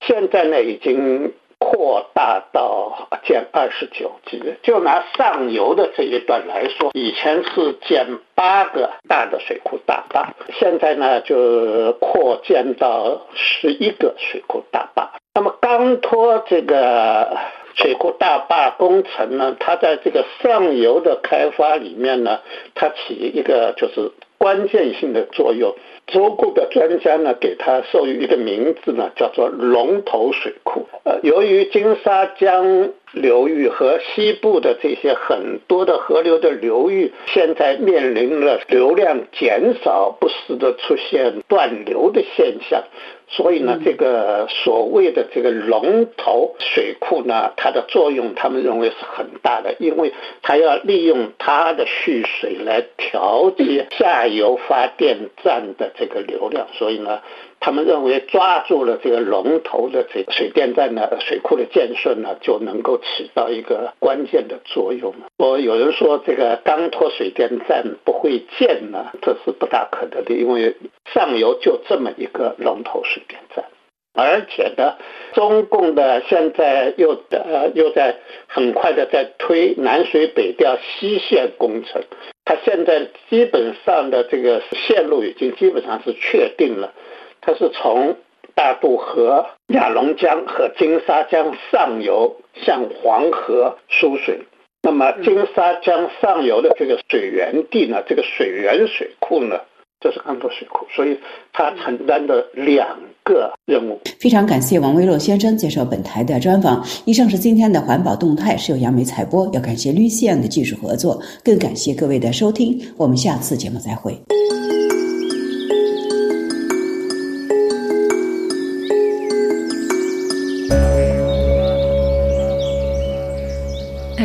[0.00, 1.32] 现在呢已经。
[1.74, 8.06] 扩大到建二十九级，就拿上游的这一段来说，以前是建
[8.36, 15.10] 八个大的水库大坝，现在呢就扩建到十一个水库大坝。
[15.34, 17.36] 那么钢托这个
[17.74, 22.38] 水库大坝工程呢，它在这个上游的开发里面呢，
[22.76, 25.74] 它起一个就是关键性的作用。
[26.06, 30.86] 中国的专家呢，给它授予一个名字呢，叫做龙头水库。
[31.04, 42.82] 呃，由于金沙江流域和西部的这些很多的河流的流域，现在面临了流量减少，不时的出现断流的现象。
[43.26, 50.12] 所以呢，这个所谓的这个龙头水库呢，它的作用，他们认为是很大的，因为
[50.42, 57.20] 它要利用它的蓄水来调节下游发电站的这个流量，所以呢。
[57.64, 65.14] 他们认为抓住了这个龙头的这个水电站呢，水库的建设呢，就能够起到一个关键的作用。
[65.38, 70.76] 我有人说这个钢托水电站不会建呢，这是不大可能的，因为
[71.14, 73.64] 上游就这么一个龙头水电站，
[74.12, 74.96] 而且呢，
[75.32, 82.02] 中共的现在又呃又在很快的在推南水北调西线工程，
[82.44, 86.92] 它现在基本上的这个线路已经基本上是确定了。
[87.44, 88.16] 它是从
[88.54, 94.40] 大渡河、雅龙江和金沙江上游向黄河输水。
[94.82, 99.56] 那么金沙江上游的这个水源地呢，这个水源水库呢，
[100.00, 101.18] 这是安多水库，所以
[101.52, 103.98] 它承担的两个任务。
[104.20, 106.84] 非常感谢王威洛先生接受本台的专访。
[107.06, 109.48] 以上是今天的环保动态，是由杨梅采播。
[109.54, 112.78] 要感谢绿线的技术合作，更感谢各位的收听。
[112.98, 114.14] 我们下次节目再会。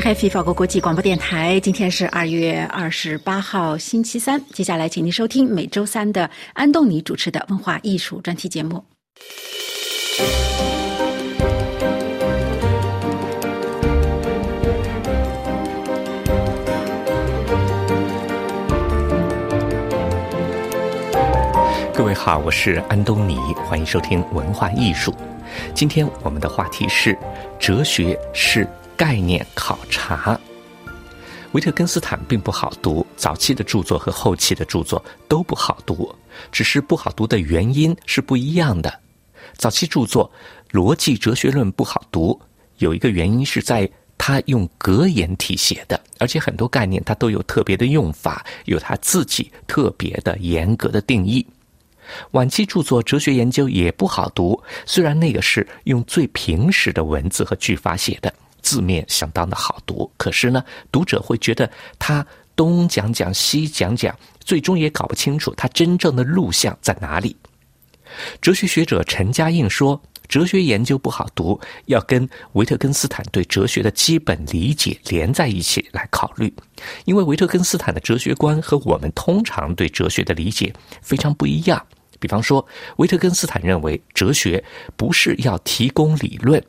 [0.09, 4.43] 开法国国际广播电台，今天是二月二十八号，星期三。
[4.51, 8.83] 接下来，请您收听每周三的安东尼主持的文化艺术专题节目。
[21.93, 25.13] 各位好，我是安东尼，欢迎收听文化艺术。
[25.75, 27.15] 今天我们的话题是
[27.59, 28.67] 哲学是。
[28.99, 30.37] 概念考察，
[31.53, 36.13] 维特根斯坦并不好读，早期的著作和后期的著作都不好读，
[36.51, 38.93] 只是不好读的原因是不一样的。
[39.53, 40.29] 早期著作
[40.77, 42.37] 《逻辑哲学论》不好读，
[42.79, 51.47] 有一个原因是在他用格言体写的，而且很多概念他都有特别的用法，有他自己特别的严格的定义。
[52.31, 58.33] 晚期著作《哲学研究》也不好读，虽然那个是用最平实的文字和句法写的。
[58.61, 67.35] 字面相当的好读，可是呢，读者会觉得他东讲讲西讲讲，最终也搞不清楚他真正的路向在哪里。
[68.41, 76.51] 哲学学者陈嘉映说：“哲学研究不好读，要跟维特根斯坦对哲学的基本理解连在一起来考虑，
[77.05, 81.85] 因为维特根斯坦的哲学观和我们通常对哲学的理解非常不一样。
[82.19, 82.65] 比方说，
[82.97, 84.61] 维特根斯坦认为哲学
[84.97, 86.61] 不是要提供理论，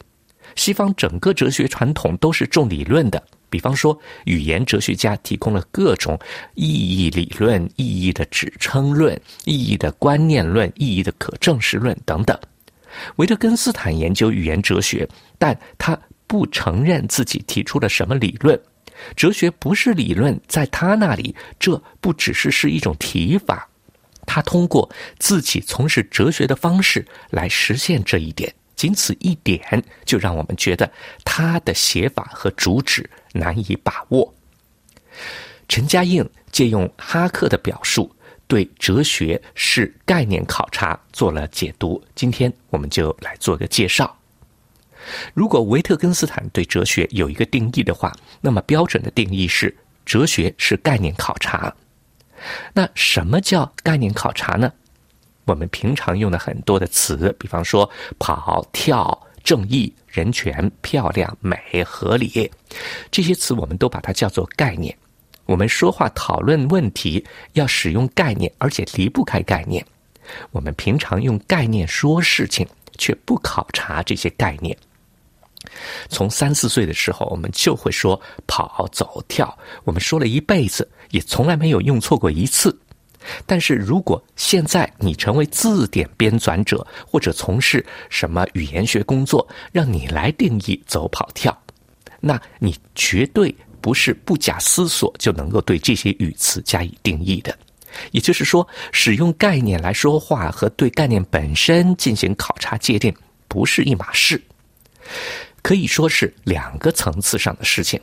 [0.57, 6.16] 西方整个哲学传统都是重理论的。”比方说，语言哲学家提供了各种
[6.55, 12.38] 意义理论、意义的指称论、意义的观念论、意义的可证实论等等。
[13.16, 15.98] 维特根斯坦研究语言哲学，但他
[16.28, 18.57] 不承认自己提出了什么理论。
[19.16, 23.68] 哲学不是理论，在他那里，这不只是是一种提法。
[24.26, 24.88] 他通过
[25.18, 28.55] 自己从事哲学的方式来实现这一点。
[28.80, 30.90] 仅此一点，就让我们觉得
[31.22, 34.34] 他的写法和主旨难以把握。
[35.68, 38.10] 陈嘉映借用哈克的表述，
[38.46, 42.02] 对哲学是概念考察做了解读。
[42.14, 44.16] 今天我们就来做个介绍。
[45.34, 48.10] 如果维特根斯坦对哲学有一个定义的话，
[48.40, 49.76] 那么标准的定义是：
[50.06, 51.76] 哲学是概念考察。
[52.72, 54.72] 那什么叫概念考察呢？
[55.45, 57.88] 我们平常用的很多的词，比方说
[58.18, 62.51] 跑、跳、正义、人权、漂亮、美、合理，
[63.11, 64.97] 这些词我们都把它叫做概念。
[65.47, 67.24] 我们说话讨论问题
[67.55, 69.84] 要使用概念，而且离不开概念。
[70.53, 72.64] 我们平常用概念说事情，
[72.99, 74.76] 却不考察这些概念。
[76.09, 82.78] 从三四岁的时候，我们就会说跑、走、跳，我们说了一辈子，也从来没有用错过一次。
[83.46, 91.56] 但是如果现在你成为字典编纂者，或者从事什么语言学工作，让你来定义走跑跳，
[92.20, 97.56] 那你绝对不是不假思索就能够对这些语词加以定义的。
[98.12, 103.14] 也就是说，使用概念来说话和对概念本身进行考察界定
[103.48, 104.40] 不是一码事，
[105.60, 108.00] 可以说是两个层次上的事情。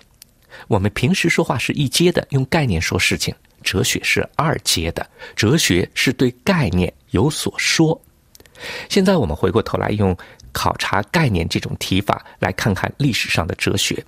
[0.67, 3.33] 我们平时说话是一阶的，用概念说事情。
[3.63, 7.99] 哲学是二阶的，哲学是对概念有所说。
[8.89, 10.15] 现在我们回过头来用
[10.51, 14.03] 考察概念这种提法来看看历史上的哲学。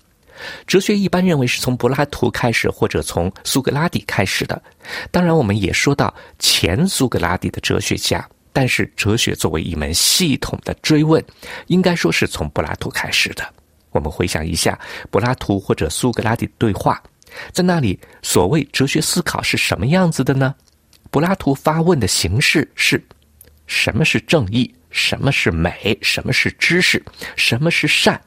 [0.66, 4.62] 哲学一般认为是从柏拉图开始，或者从苏格拉底开始的。
[5.12, 11.22] 当然，我们也说到前苏格拉底的哲学家，但是哲学作为一门系统的追问，
[11.68, 13.44] 应该说是从柏拉图开始的。
[13.92, 14.80] 我们回想一下
[15.12, 17.04] 柏拉图或者苏格拉底对话。
[17.52, 20.56] 在那里，所谓哲学思考是什么样子的呢？
[21.12, 23.04] 柏拉图发问的形式是：
[23.68, 24.74] 什么是正义？
[24.92, 25.98] 什么是美？
[26.02, 27.04] 什么是知识？
[27.36, 28.20] 什么是善？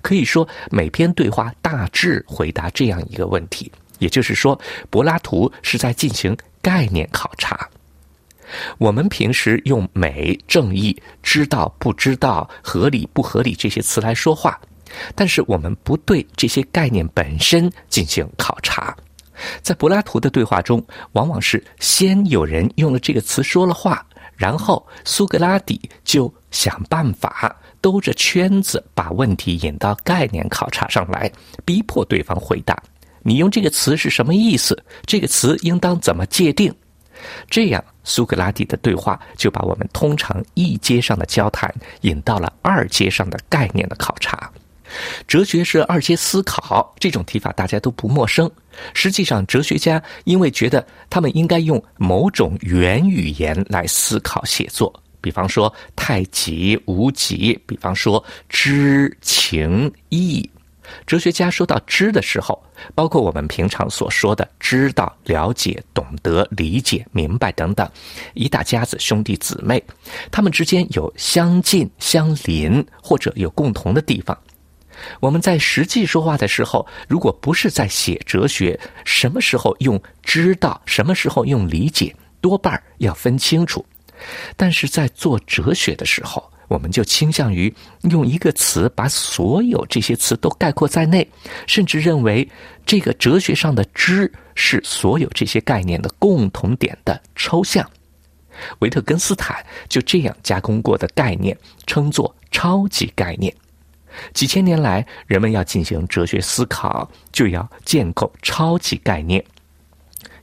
[0.00, 3.70] 可以说，每篇对话大致回答这样一个问题。
[3.98, 4.60] 也就是说，
[4.90, 7.68] 柏拉图是在进行概念考察。
[8.78, 14.60] 我们平时用美、正义、知道不知道、合理不合理这些词来说话。
[15.14, 18.96] 但是我们不对这些概念本身进行考察，
[19.62, 31.30] 在柏拉图的对话中，往往是先有人用了这个词说了话，然后苏格拉底就想办法兜着圈子把问题引到概念考察上来，
[31.64, 32.80] 逼迫对方回答
[33.22, 34.80] ：“你用这个词是什么意思？
[35.04, 36.74] 这个词应当怎么界定？”
[37.48, 41.72] 这样，苏格拉底的对话就把我们通常一阶上的交谈
[42.02, 44.50] 引到了二阶上的概念的考察。
[45.26, 48.50] 哲学是二阶思考，这种提法大家都不陌生。
[48.92, 60.48] 实际上，哲学家因为觉得他们应该用某种原语言来思考写作，比方说太极、无极，比方说知、情、义。
[61.06, 62.62] 哲学家说到知的时候，
[62.94, 67.88] 包括我们平常所说的知道、了解、懂得、理解、明白等等，
[68.34, 69.82] 一大家子兄弟姊妹，
[70.30, 74.36] 他们之间有相近、相邻，或者有共同的地方。
[75.20, 83.84] 我们在实际说话的时候，如果不是在写哲学，什么时候用知道，什么时候用理解，多半要分清楚。
[84.56, 87.72] 但是在做哲学的时候，我们就倾向于
[88.02, 91.28] 用一个词把所有这些词都概括在内，
[91.66, 92.48] 甚至认为
[92.86, 97.88] 这个哲学上的知是所有这些概念的共同点的抽象。
[98.78, 103.52] 维特根斯坦就这样加工过的概念，称作超级概念。
[104.32, 109.44] 几千年来，人们要进行哲学思考，就要建构超级概念，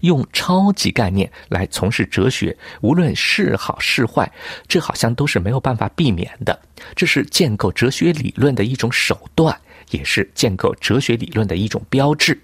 [0.02, 4.32] 用超级概念来从事哲学，无论是好是坏，
[4.68, 6.60] 这好像都是没有办法避免的。
[6.96, 9.56] 这是建构哲学理论的一种手段，
[9.92, 12.40] 也是建构哲学理论的一种标志。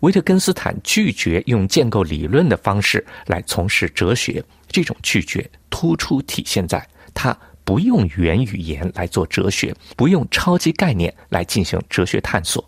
[0.00, 7.36] 维特根斯坦拒绝用建构理论的方式来从事哲学，这种拒绝突出体现在他
[7.66, 12.64] 不用原语言来做哲学，不用超级概念来进行哲学探索。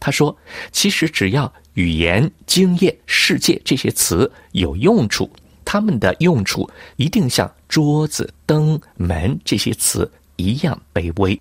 [0.00, 0.36] 他说
[0.72, 5.30] ：“其实只要语言、经验、世界这些词有用处，
[5.64, 11.40] 它们的用处一定像桌子、灯、门这些词一样卑微。”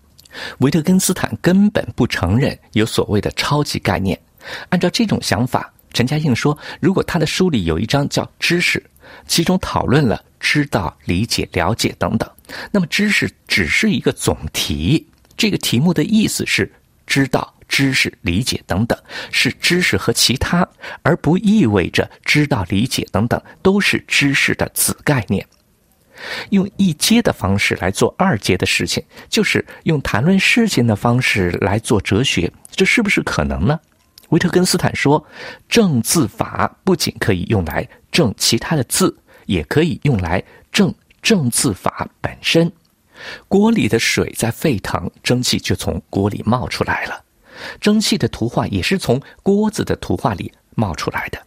[0.60, 4.18] 维特根斯坦根本不承认有所谓的超级概念。
[4.70, 8.82] 按照这种想法，陈嘉映说，如果他的书里有一章叫“知识”，
[9.28, 12.30] 其中讨论了知道、理解、了解等等，
[12.72, 15.08] 那么知识只是一个总题。
[15.38, 16.72] 这个题目的意思是
[17.08, 18.98] 知道、知识、理解等等
[19.32, 20.68] 是知识和其他，
[21.02, 25.46] 而不意味着知道、理解等等都是知识的子概念。
[26.52, 33.80] 用一阶的方式来做二阶的事情，就是用谈论事情的方式来做哲学，这是不是可能呢？
[34.32, 35.24] 维特根斯坦说
[35.68, 39.16] ：“正字法不仅可以用来正其他的字，
[39.46, 42.72] 也可以用来正正字法本身。
[43.50, 47.24] 锅里的水在沸腾，蒸汽就从锅里冒出来了。
[47.82, 51.38] 蒸汽的图画也是从锅子的图画里冒出来的。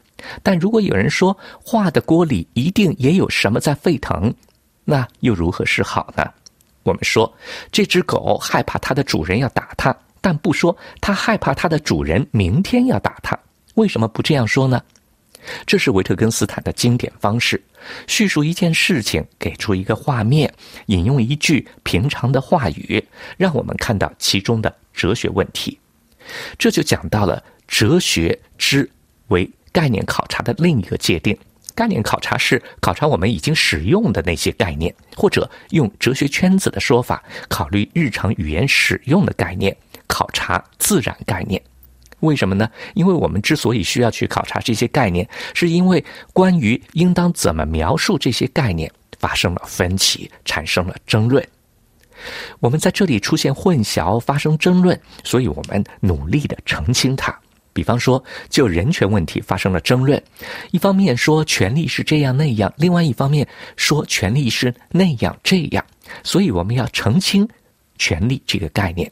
[0.43, 4.33] 但如果有人说画的锅里一定也有什么在沸腾，
[4.85, 6.25] 那又如何是好呢？
[6.83, 7.35] 我们说
[7.73, 13.39] 这只狗害怕它的主人要打它。”但不说他害怕他的主人明天要打他，
[13.75, 14.83] 为什么不这样说呢？
[15.67, 17.63] 这是维特根斯坦的经典方式：
[18.07, 20.51] 叙述一件事情，给出一个画面，
[20.87, 23.07] 引用一句平常的话语，
[23.37, 25.79] 让我们看到其中的哲学问题。
[26.57, 28.91] 这就讲到了哲学之
[29.29, 31.37] 为概念考察的另一个界定。
[31.75, 39.77] 概念考察是考察我们已经使用的那些概念，或者用哲学圈子的说法，考虑日常语言使用的概念。
[40.07, 41.61] 考察自然概念，
[42.21, 42.71] 为什么呢？
[42.95, 51.47] 因为我们之所以需要去考察这些概念，是因为关于应当怎么描述这些概念发生了分歧，产生了争论。
[52.61, 57.37] 我们在这里出现混淆，发生争论，所以我们努力的澄清它。
[57.73, 60.23] 比方说，就人权问题发生了争论，
[60.71, 63.47] 一方面说权利是这样那样，另外一方面
[63.77, 65.85] 说权利是那样这样，
[66.23, 67.47] 所以我们要澄清
[67.99, 69.11] 权利这个概念。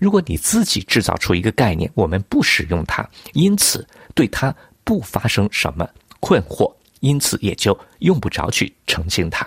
[0.00, 4.54] 如果你自己制造出一个概念，我们不使用它，因此对它
[4.84, 5.88] 不发生什么
[6.20, 9.46] 困惑，因此也就用不着去澄清它。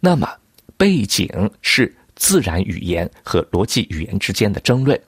[0.00, 0.28] 那么，
[0.76, 1.28] 背景
[1.60, 5.00] 是自然语言和逻辑语言之间的争论，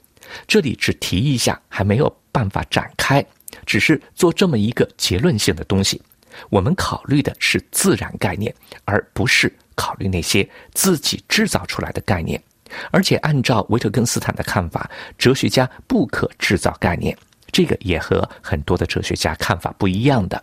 [0.47, 3.25] 这里只提一下，还没有办法展开，
[3.65, 6.01] 只是做这么一个结论性的东西。
[6.49, 8.55] 我们考虑的是自然概念，
[8.85, 12.41] 而不是考虑那些自己制造出来的概念。
[12.91, 17.17] 而且，按照维特根斯坦的看法，哲学家不可制造概念，
[17.53, 20.43] 这个也和很多的哲学家看法不一样的。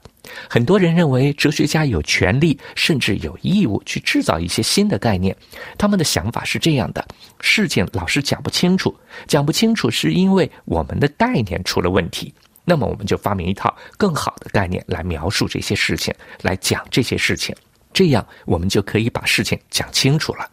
[0.49, 5.36] 很多人认为，哲学家有权利，甚至有义务去制造一些新的概念。
[5.78, 7.07] 他们的想法是这样的：
[7.39, 8.93] 事情老是讲不清楚，
[9.25, 12.34] 讲不清楚是因为我们的概念出了问题。
[12.65, 17.55] 那么，我们就发明一套更好的概念来描述这些事情，来讲这些事情，
[17.93, 20.45] 这样我们就可以把事情讲清楚了。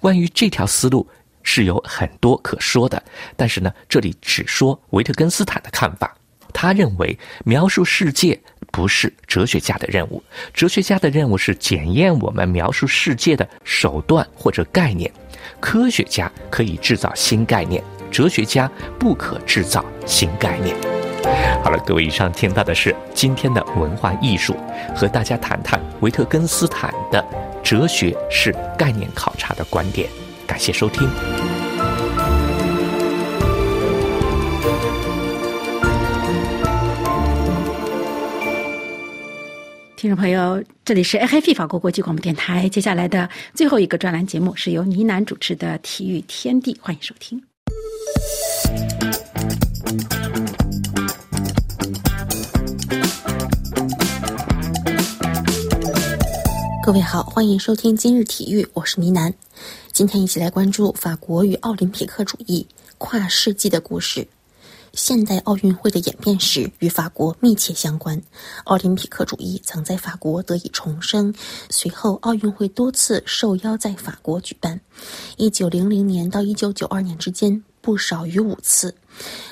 [0.00, 1.06] 关于这条思路
[1.42, 3.02] 是有很多可说的，
[3.36, 6.14] 但是呢，这里只说维特根斯坦的看法。
[6.52, 8.38] 他认为描述世界
[8.72, 10.22] 不是哲学家的任务，
[10.52, 15.12] 哲学家的任务是检验我们描述世界的手段或者概念。
[15.60, 20.74] 科学家可以制造新概念，哲学家不可制造新概念。
[21.62, 24.56] 好了，各位，以上听到的是今天的文化艺术，
[24.96, 27.47] 和大家谈谈维特根斯坦的。
[27.68, 30.08] 哲学是概念考察的观点。
[30.46, 31.06] 感谢收听，
[39.96, 42.66] 听众朋友，这里是 AFP 法国国际广播电台。
[42.70, 47.38] 接下来的最后一个专栏节目是由倪楠主持的《体育天地》，欢迎收听。
[56.88, 59.34] 各位好，欢迎收听今日体育，我是倪楠。
[59.92, 62.66] 今天一起来关注法国与奥林匹克主义
[62.96, 64.26] 跨世纪的故事。
[64.94, 68.18] 现代奥运会的演变史与法国密切相关。
[68.64, 71.34] 奥林匹克主义曾在法国得以重生，
[71.68, 74.80] 随后奥运会多次受邀在法国举办。
[75.36, 77.62] 一九零零年到一九九二年之间。
[77.80, 78.94] 不少于五次。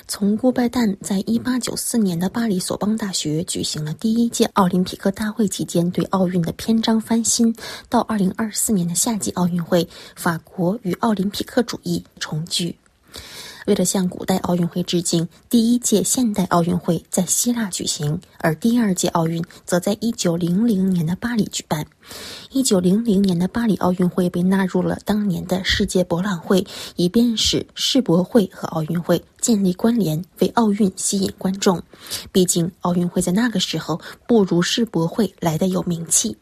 [0.07, 7.55] 从顾拜旦在一八九四年的巴黎索邦大学举行了第一届奥林匹克大会期间对奥运的篇章翻新，
[7.89, 12.77] 到二零二四年的夏季奥运会，法国与奥林匹克主义重聚。
[13.65, 21.85] 为了向古代奥运会致敬，第一届现代奥运会在希腊举行，而第二届奥运则在一九零零年的巴黎举办。
[22.51, 26.65] 一九零零年的巴黎奥运会被纳入了当年的世界博览会，
[26.95, 31.81] 以便使世博会和奥运会建立关联，为奥运吸引观众。
[32.33, 36.35] 毕竟奥运会在那个时候不如世博会来的有名气，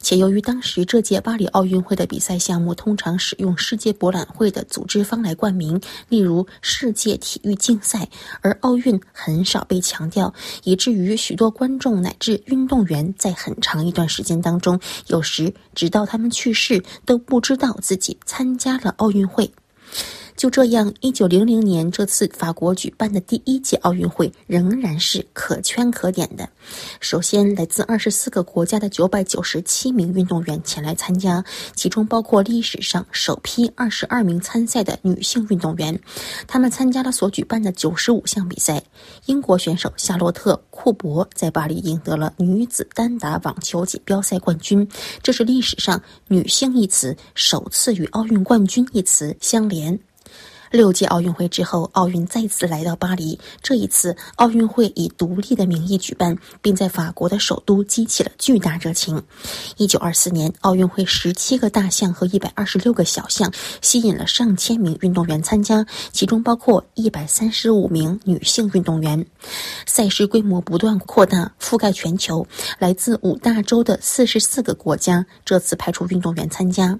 [0.00, 5.78] 且由于当时这届巴黎奥运会的比赛项目通常使用世界博览会的组织方来冠名，
[6.08, 8.08] 例如世界体育竞赛，
[8.40, 10.32] 而奥运很少被强调，
[10.64, 14.80] 以至于许多观众乃至运动员在很长一段时间当中。
[15.08, 19.52] 有时，直到他们去世，都不知道自己参加了奥运会。
[20.36, 26.46] 就这样，一九零零年这次法国举办的第一届奥运会仍然是可圈可点的。
[27.00, 31.42] 首先，来自二十四个国家的九百九十七名运动员前来参加，
[31.74, 35.98] 其中包括历史上首批二十二名参赛的女性运动员。
[36.46, 38.82] 她们参加了所举办的九十五项比赛。
[39.24, 44.86] 英国选手夏洛特·库珀在巴黎赢得了女子单打网球锦标赛冠军，
[45.22, 49.98] 这是历史上“女性”一词首次与奥运冠军一词相连。
[50.70, 53.38] 六届奥运会之后，奥运再次来到巴黎。
[53.62, 59.22] 这一次，奥运会以独立的名义举办，并在法国的首都激起了巨大热情。
[59.76, 69.26] 一九二四年，奥运会十七个大项和一百二十六个小项，吸引了上千名运动员参加，其中包括一百三十五名女性运动员。
[69.86, 72.46] 赛事规模不断扩大，覆盖全球，
[72.78, 76.98] 来自五大洲的四十四个国家这次派出运动员参加。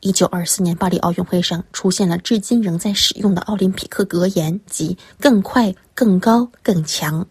[0.00, 7.26] 一九二四年巴黎奥运会上出现了至今仍在使用的奥林匹克格言，即“更快、更高、更强”。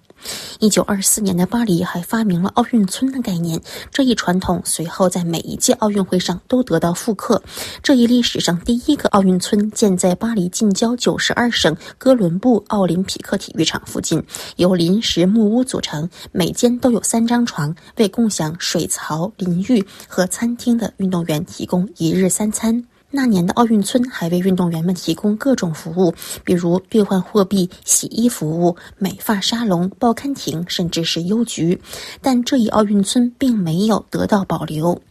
[0.60, 3.62] 一九二四年的巴黎还发明了奥运村的概念，
[3.92, 7.42] 这一传统随后在每一届奥运会上都得到复刻。
[7.84, 14.24] 这一历史上第一个奥运村建在巴黎近郊九十二省哥伦布奥林匹克体育场附近，
[14.56, 22.86] 由临时木屋组成，每间都有三张床，为共享水槽、淋浴和餐厅的运动员提供一日三餐。
[23.10, 31.80] 那年的奥运村还为运动员们提供各种服务，比如兑换货币、洗衣服务、美发沙龙、报刊亭，甚至是邮局。
[32.22, 35.02] 但这一奥运村并没有得到保留。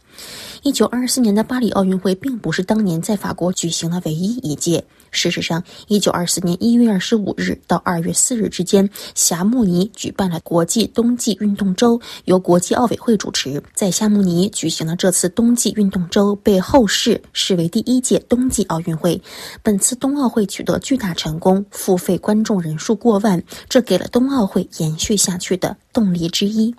[0.61, 4.83] 一九二四年的巴黎奥运会并不是当年在法国举行的唯一一届。
[5.11, 13.61] 事实上，一九二四年一月二十五日到二月四日之间，霞慕尼举办了国际冬季运动周，由国际奥委会主持。
[13.73, 19.21] 在霞慕尼举行的这次冬季运动周被后世视为第一届冬季奥运会。
[19.63, 26.73] 本次冬奥会取得巨大成功，付费观众人数过万，这给了冬奥会延续下去的动力之一。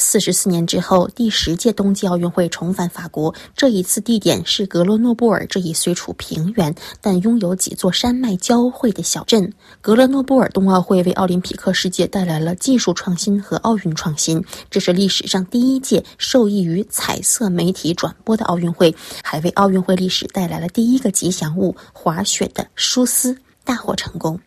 [0.00, 3.34] 四十四年之后，第十届冬季奥运会重返法国。
[3.56, 9.52] 这一次地点是格勒诺布尔这一虽处平原但拥有几座山脉交汇的小镇。
[9.80, 18.94] 格勒诺布尔冬奥会为奥林匹克世界带来了技术创新和奥运创新，这是历史上第一届受益于彩色媒体转播的奥运会，
[19.24, 24.38] 还为奥运会历史带来了第一个吉祥物——滑雪的舒斯大获成功。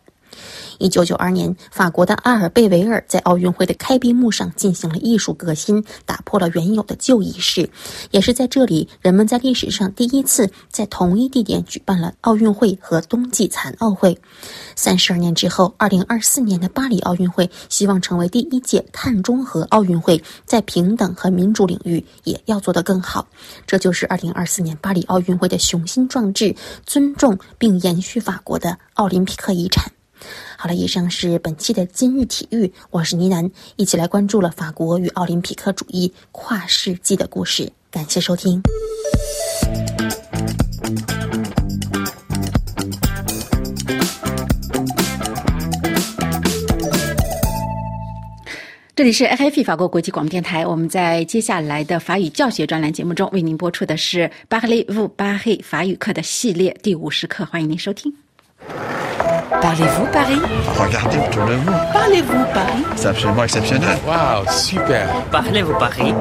[0.78, 7.68] 一九九二年，法国的阿尔贝维尔在奥运会的开闭幕上进行了艺术革新，打破了原有的旧仪式。
[8.10, 14.18] 也是在这里，人们在历史上第一次在同一地点举办了奥运会和冬季残奥会。
[14.74, 23.26] 三十二年之后，二零二四年的巴黎奥运会希望成为第一届碳中和奥运会，在平等和民主领域也要做得更好。
[23.66, 26.54] 这就是二零二四年巴黎奥运会的雄心壮志，
[26.84, 29.90] 尊重并延续法国的奥林匹克遗产。
[30.56, 37.70] 好了，以上是本期的今日体育，我是倪楠，一起来关注了法国与奥林匹克主义跨世纪的故事。
[37.90, 38.62] 感谢收听。
[48.94, 58.14] 这里是 ff 法国国际广播电台，我们在接下来的法语教学专栏节目中为您播出的是巴赫利乌巴黑法语课的系列第五十课，欢迎您收听。
[59.60, 60.40] Parlez-vous Paris?
[60.78, 61.72] Regardez autour de vous.
[61.92, 62.84] Parlez-vous Paris?
[62.96, 63.98] C'est absolument exceptionnel.
[64.06, 66.14] Waouh, super Parlez-vous Paris?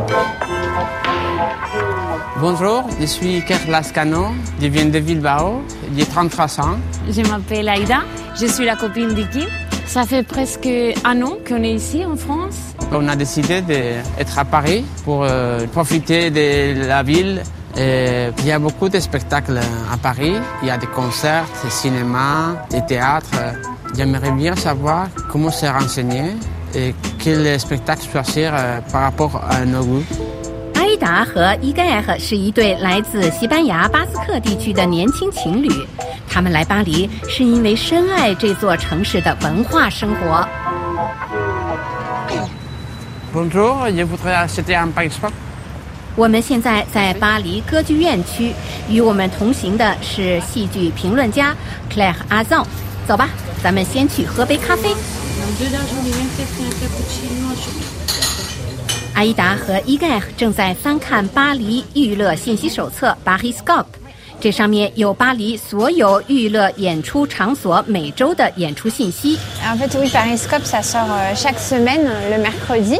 [2.39, 4.27] Bonjour, je suis Carla Scano,
[4.61, 5.61] je viens de Bilbao,
[5.95, 6.77] j'ai 33 ans.
[7.09, 7.99] Je m'appelle Aïda,
[8.39, 9.45] je suis la copine d'Iki.
[9.86, 10.67] Ça fait presque
[11.03, 12.57] un an qu'on est ici en France.
[12.91, 17.43] On a décidé d'être à Paris pour euh, profiter de la ville.
[17.76, 19.61] Et il y a beaucoup de spectacles
[19.92, 20.36] à Paris.
[20.62, 23.38] Il y a des concerts, des cinémas, des théâtres.
[23.94, 26.36] J'aimerais bien savoir comment se renseigner
[26.74, 30.04] et quel spectacle choisir euh, par rapport à nos goûts.
[30.98, 35.68] 达和伊盖尔是一对来自西班牙巴斯克地区的年轻情侣，
[36.26, 40.46] 他们来巴黎是因为深爱这座城市的文化生活。
[43.34, 45.30] Bonjour, je voudrais acheter un paysage.
[46.16, 48.53] 我们现在在巴黎歌剧院区，
[48.89, 51.55] 与我们同行的是戏剧评论家
[51.89, 52.66] Claire Azan。
[53.07, 53.30] 走吧，
[53.64, 54.93] 咱们先去喝杯咖啡。
[59.14, 63.86] 阿依达和伊盖正在翻看巴黎娱乐信息手册巴黎 Scope
[64.39, 69.38] 这上面有巴黎所有娱乐演出场所每周的演出信息。
[69.64, 72.97] En fait, oui, Pariscope, ça sort chaque semaine le mercredi.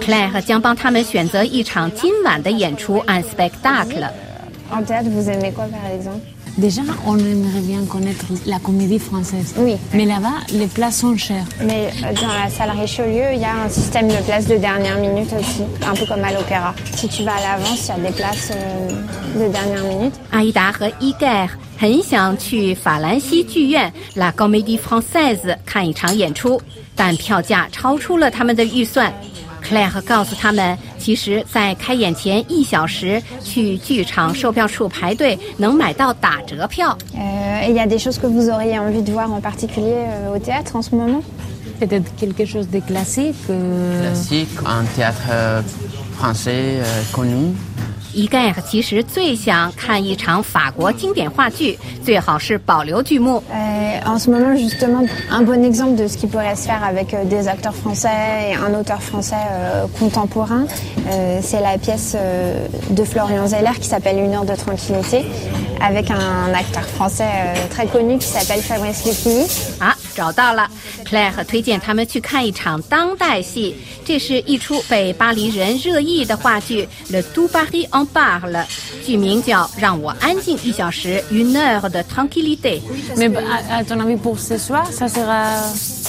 [0.00, 4.08] Claire 将帮他们选择一场今晚的演出 （un spectacle）。
[4.70, 6.20] En théâtre, vous aimez quoi par exemple
[6.57, 9.53] Déjà, on aimerait bien connaître la comédie française.
[9.57, 9.77] Oui.
[9.93, 11.45] Mais là-bas, les places sont chères.
[11.63, 14.97] Mais euh, dans la salle Richelieu, il y a un système de places de dernière
[14.97, 16.75] minute aussi, un peu comme à l'opéra.
[16.93, 20.13] Si tu vas à l'avance, il y a des places euh, de dernière minute.
[20.31, 26.61] 阿依达和伊盖尔很想去法兰西剧院 La Comédie Française 看一场演出，
[26.95, 29.11] 但票价超出了他们的预算。
[29.65, 36.97] Claire 告诉他们，其实，在开演前一小时去剧场售票处排队，能买到打折票。
[37.15, 39.93] Euh, et il y a des choses que vous auriez envie de voir en particulier
[39.95, 41.21] euh, au théâtre en ce moment
[41.79, 43.35] Peut-être quelque chose de classique.
[43.49, 45.61] euh, Classique, un théâtre euh,
[46.17, 47.55] français euh, connu.
[48.15, 53.41] 伊盖尔其实最想看一场法国经典话剧，最好是保留剧目。
[53.51, 57.13] Euh, En ce moment, justement, un bon exemple de ce qui pourrait se faire avec
[57.13, 60.65] euh, des acteurs français et un auteur français euh, contemporain,
[61.09, 65.23] euh, c'est la pièce euh, de Florian Zeller qui s'appelle Une heure de tranquillité,
[65.79, 69.45] avec un acteur français euh, très connu qui s'appelle Fabrice Lucchini.
[69.79, 70.68] 啊， 找到了
[71.04, 78.64] ！Claire 推荐他们去看一场当代戏，这是一出被巴黎人热议的话剧《Le Du Paris en parle》，
[79.04, 82.80] 剧名叫《让我安静一小时》（Une heure de tranquillité）。
[83.16, 85.60] Mais à, à ton avis, pour ce soir, ça sera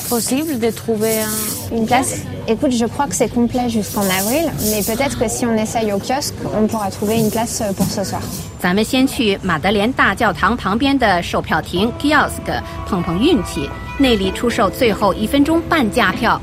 [0.08, 2.14] possible de trouver un- Une place
[2.48, 5.98] Écoute, je crois que c'est complet jusqu'en avril, mais peut-être que si on essaye au
[5.98, 8.20] kiosque, on pourra trouver une place euh, pour ce soir.
[8.60, 12.42] 咱们先去马德莲大教堂旁边的售票亭 kiosk
[12.86, 13.68] 碰碰运气，
[13.98, 16.40] 那里出售最后一分钟半价票。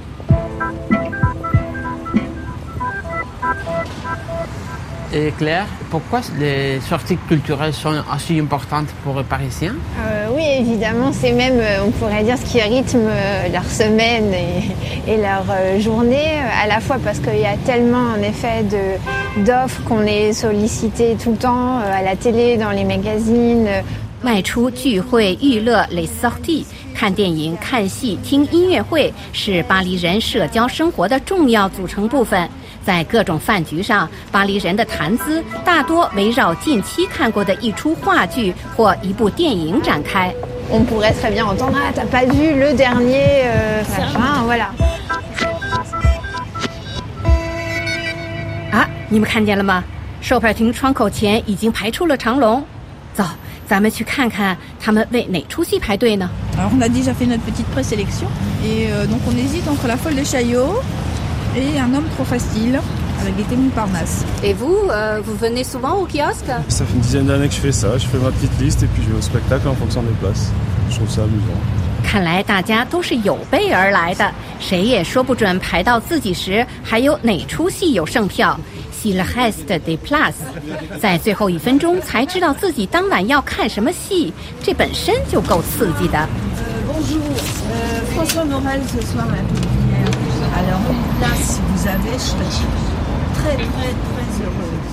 [5.14, 11.12] Et Claire, pourquoi les sorties culturelles sont aussi importantes pour les Parisiens Euh, oui, évidemment,
[11.12, 15.46] c'est même, euh, on pourrait dire, ce qui rythme euh, leur semaine et, et leur
[15.50, 19.82] euh, journée, euh, à la fois parce qu'il y a tellement, en effet, de- d'offres
[19.86, 23.66] qu'on est sollicité tout le temps, euh, à la télé, dans les magazines.
[23.68, 23.82] euh,
[24.22, 32.48] 外出聚会、娱乐 les sorties，看电影、看戏、听音乐会是巴黎人社交生活的重要组成部分。
[32.85, 40.33] 在各种饭局上，巴黎人的谈资大多围绕近期看过的一出话剧或一部电影展开。
[40.71, 44.67] On pourrait très bien entendre Ah, t'as pas vu le dernier euh, machin, voilà.
[48.71, 49.83] 啊，你们看见了吗？
[50.21, 52.65] 售票亭窗口前已经排出了长龙。
[53.15, 53.25] 走，
[53.67, 58.27] 咱们去看看他们为哪出戏排队呢？Alors on a déjà fait notre petite présélection
[58.65, 60.83] et euh, donc on hésite entre la folle de Chaillot
[61.56, 62.80] et un homme trop facile
[63.22, 64.24] avec des témoins Parnasse.
[64.44, 67.60] Et vous, euh, vous venez souvent au kiosque Ça fait une dizaine d'années que je
[67.60, 70.02] fais ça, je fais ma petite liste et puis je vais au spectacle en fonction
[70.02, 70.52] des places.
[70.90, 71.60] Je trouve ça amusant.
[72.02, 78.58] 看来大家都是有备而来的，谁也说不准排到自己时还有哪出戏有剩票。
[78.92, 80.34] Si le reste des places，
[81.00, 84.34] 在最后一分钟才知道自己当晚要看什么戏，
[84.64, 86.28] 这本身就够刺激的。
[86.88, 87.22] bonjour,
[87.72, 90.10] euh, François Morel ce soir à la pépinière.
[90.58, 90.80] Alors
[91.14, 92.44] une place si vous avez, je serais
[93.36, 94.88] très très très heureuse.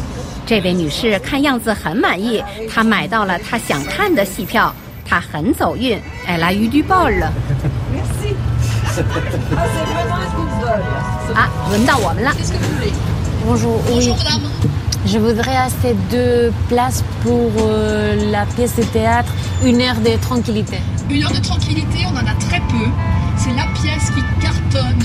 [0.46, 2.42] 这位女士看样子很满意，
[2.72, 4.72] 她买到了她想看的戏票，
[5.04, 6.00] 她很走运。
[6.28, 7.12] Elle a eu du bol。
[7.92, 8.34] Merci.
[9.56, 10.80] Ah, c'est vraiment un coup de bol.
[11.34, 12.32] 啊，轮到我们了。
[13.44, 14.14] Bonjour, oui.
[15.04, 19.32] Je voudrais acheter deux places pour euh, la pièce de théâtre
[19.62, 20.78] Une heure de tranquillité.
[21.08, 22.84] Une heure de tranquillité, on en a très peu.
[23.36, 25.04] C'est la pièce qui cartonne.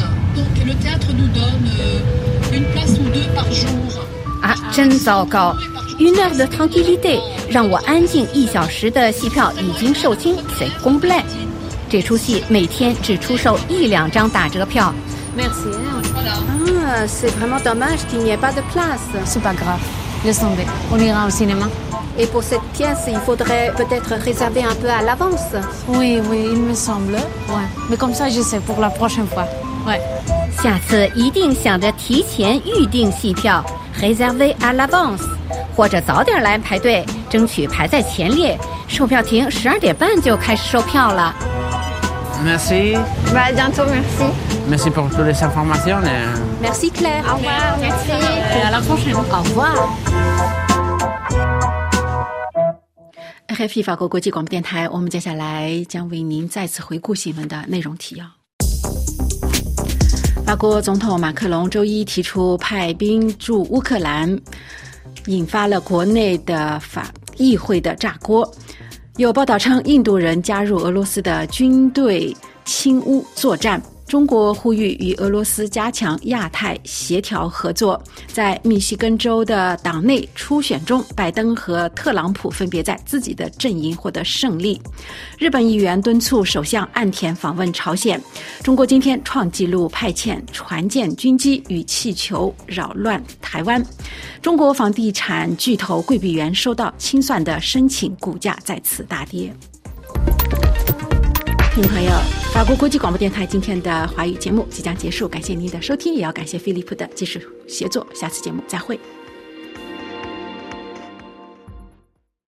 [4.77, 5.57] 真糟糕
[5.99, 7.19] ！Une heure de tranquillité，
[7.49, 11.25] 让我安静一小时的戏票已经售罄，c'est complet。
[11.89, 14.93] 这出戏每天只出售一两张打折票。
[15.35, 15.71] Merci.
[16.85, 19.01] Ah, c'est vraiment dommage qu'il n'y ait pas de place.
[19.25, 19.81] C'est pas grave.
[20.27, 20.67] Laisse tomber.
[20.93, 21.71] On ira au cinéma.
[22.19, 25.57] Et pour cette pièce, il faudrait peut-être réserver un peu à l'avance.
[25.89, 27.15] Oui, oui, il me semble.
[27.15, 27.67] Ouais.
[27.89, 29.47] Mais comme ça, je sais pour la prochaine fois.
[29.87, 30.03] Ouais.
[30.63, 33.65] 下次一定想着提前预订戏票，
[34.01, 35.23] réservé à l'avance，
[35.75, 38.59] 或者早点来排队，争取排在前列。
[38.89, 41.35] 售票亭十二点半就开始售票了。
[42.45, 42.95] Merci.
[43.35, 44.25] À bientôt, merci.
[44.69, 46.01] Merci pour toutes les informations.
[46.03, 47.25] et- Merci Claire.
[47.25, 48.13] Au revoir, merci.
[48.63, 49.15] À la prochaine.
[49.15, 49.89] Au revoir.
[53.49, 58.27] RFI 法国国际广播电台，我们接下来将为您再次回顾新闻的内容提要。
[60.47, 64.41] 法国总统马克龙周一提出派兵驻乌克兰，
[65.27, 68.49] 引发了国内的法议会的炸锅。
[69.17, 72.35] 有报道称，印度人加入俄罗斯的军队
[72.65, 73.83] 侵乌作战。
[74.07, 78.01] 中国呼吁与俄罗斯加强亚太协调合作。
[78.29, 84.81] 在密西根州的党内初选中，拜登和特朗普分别在自己的阵营获得胜利。
[85.39, 88.21] 日本议员敦促首相岸田访问朝鲜。
[88.63, 93.85] 中国今天创纪录派遣船舰、军机与气球扰乱台湾。
[94.41, 99.53] 中国房地产巨头桂碧园收到清算的申请，股价再次大跌。
[101.77, 102.11] 听众朋友，
[102.55, 108.07] 法国国际广播电台今天的华语节目即将结束，感谢您的收听，也要感谢飞利浦的技术协作。
[108.15, 108.99] 下次节目再会。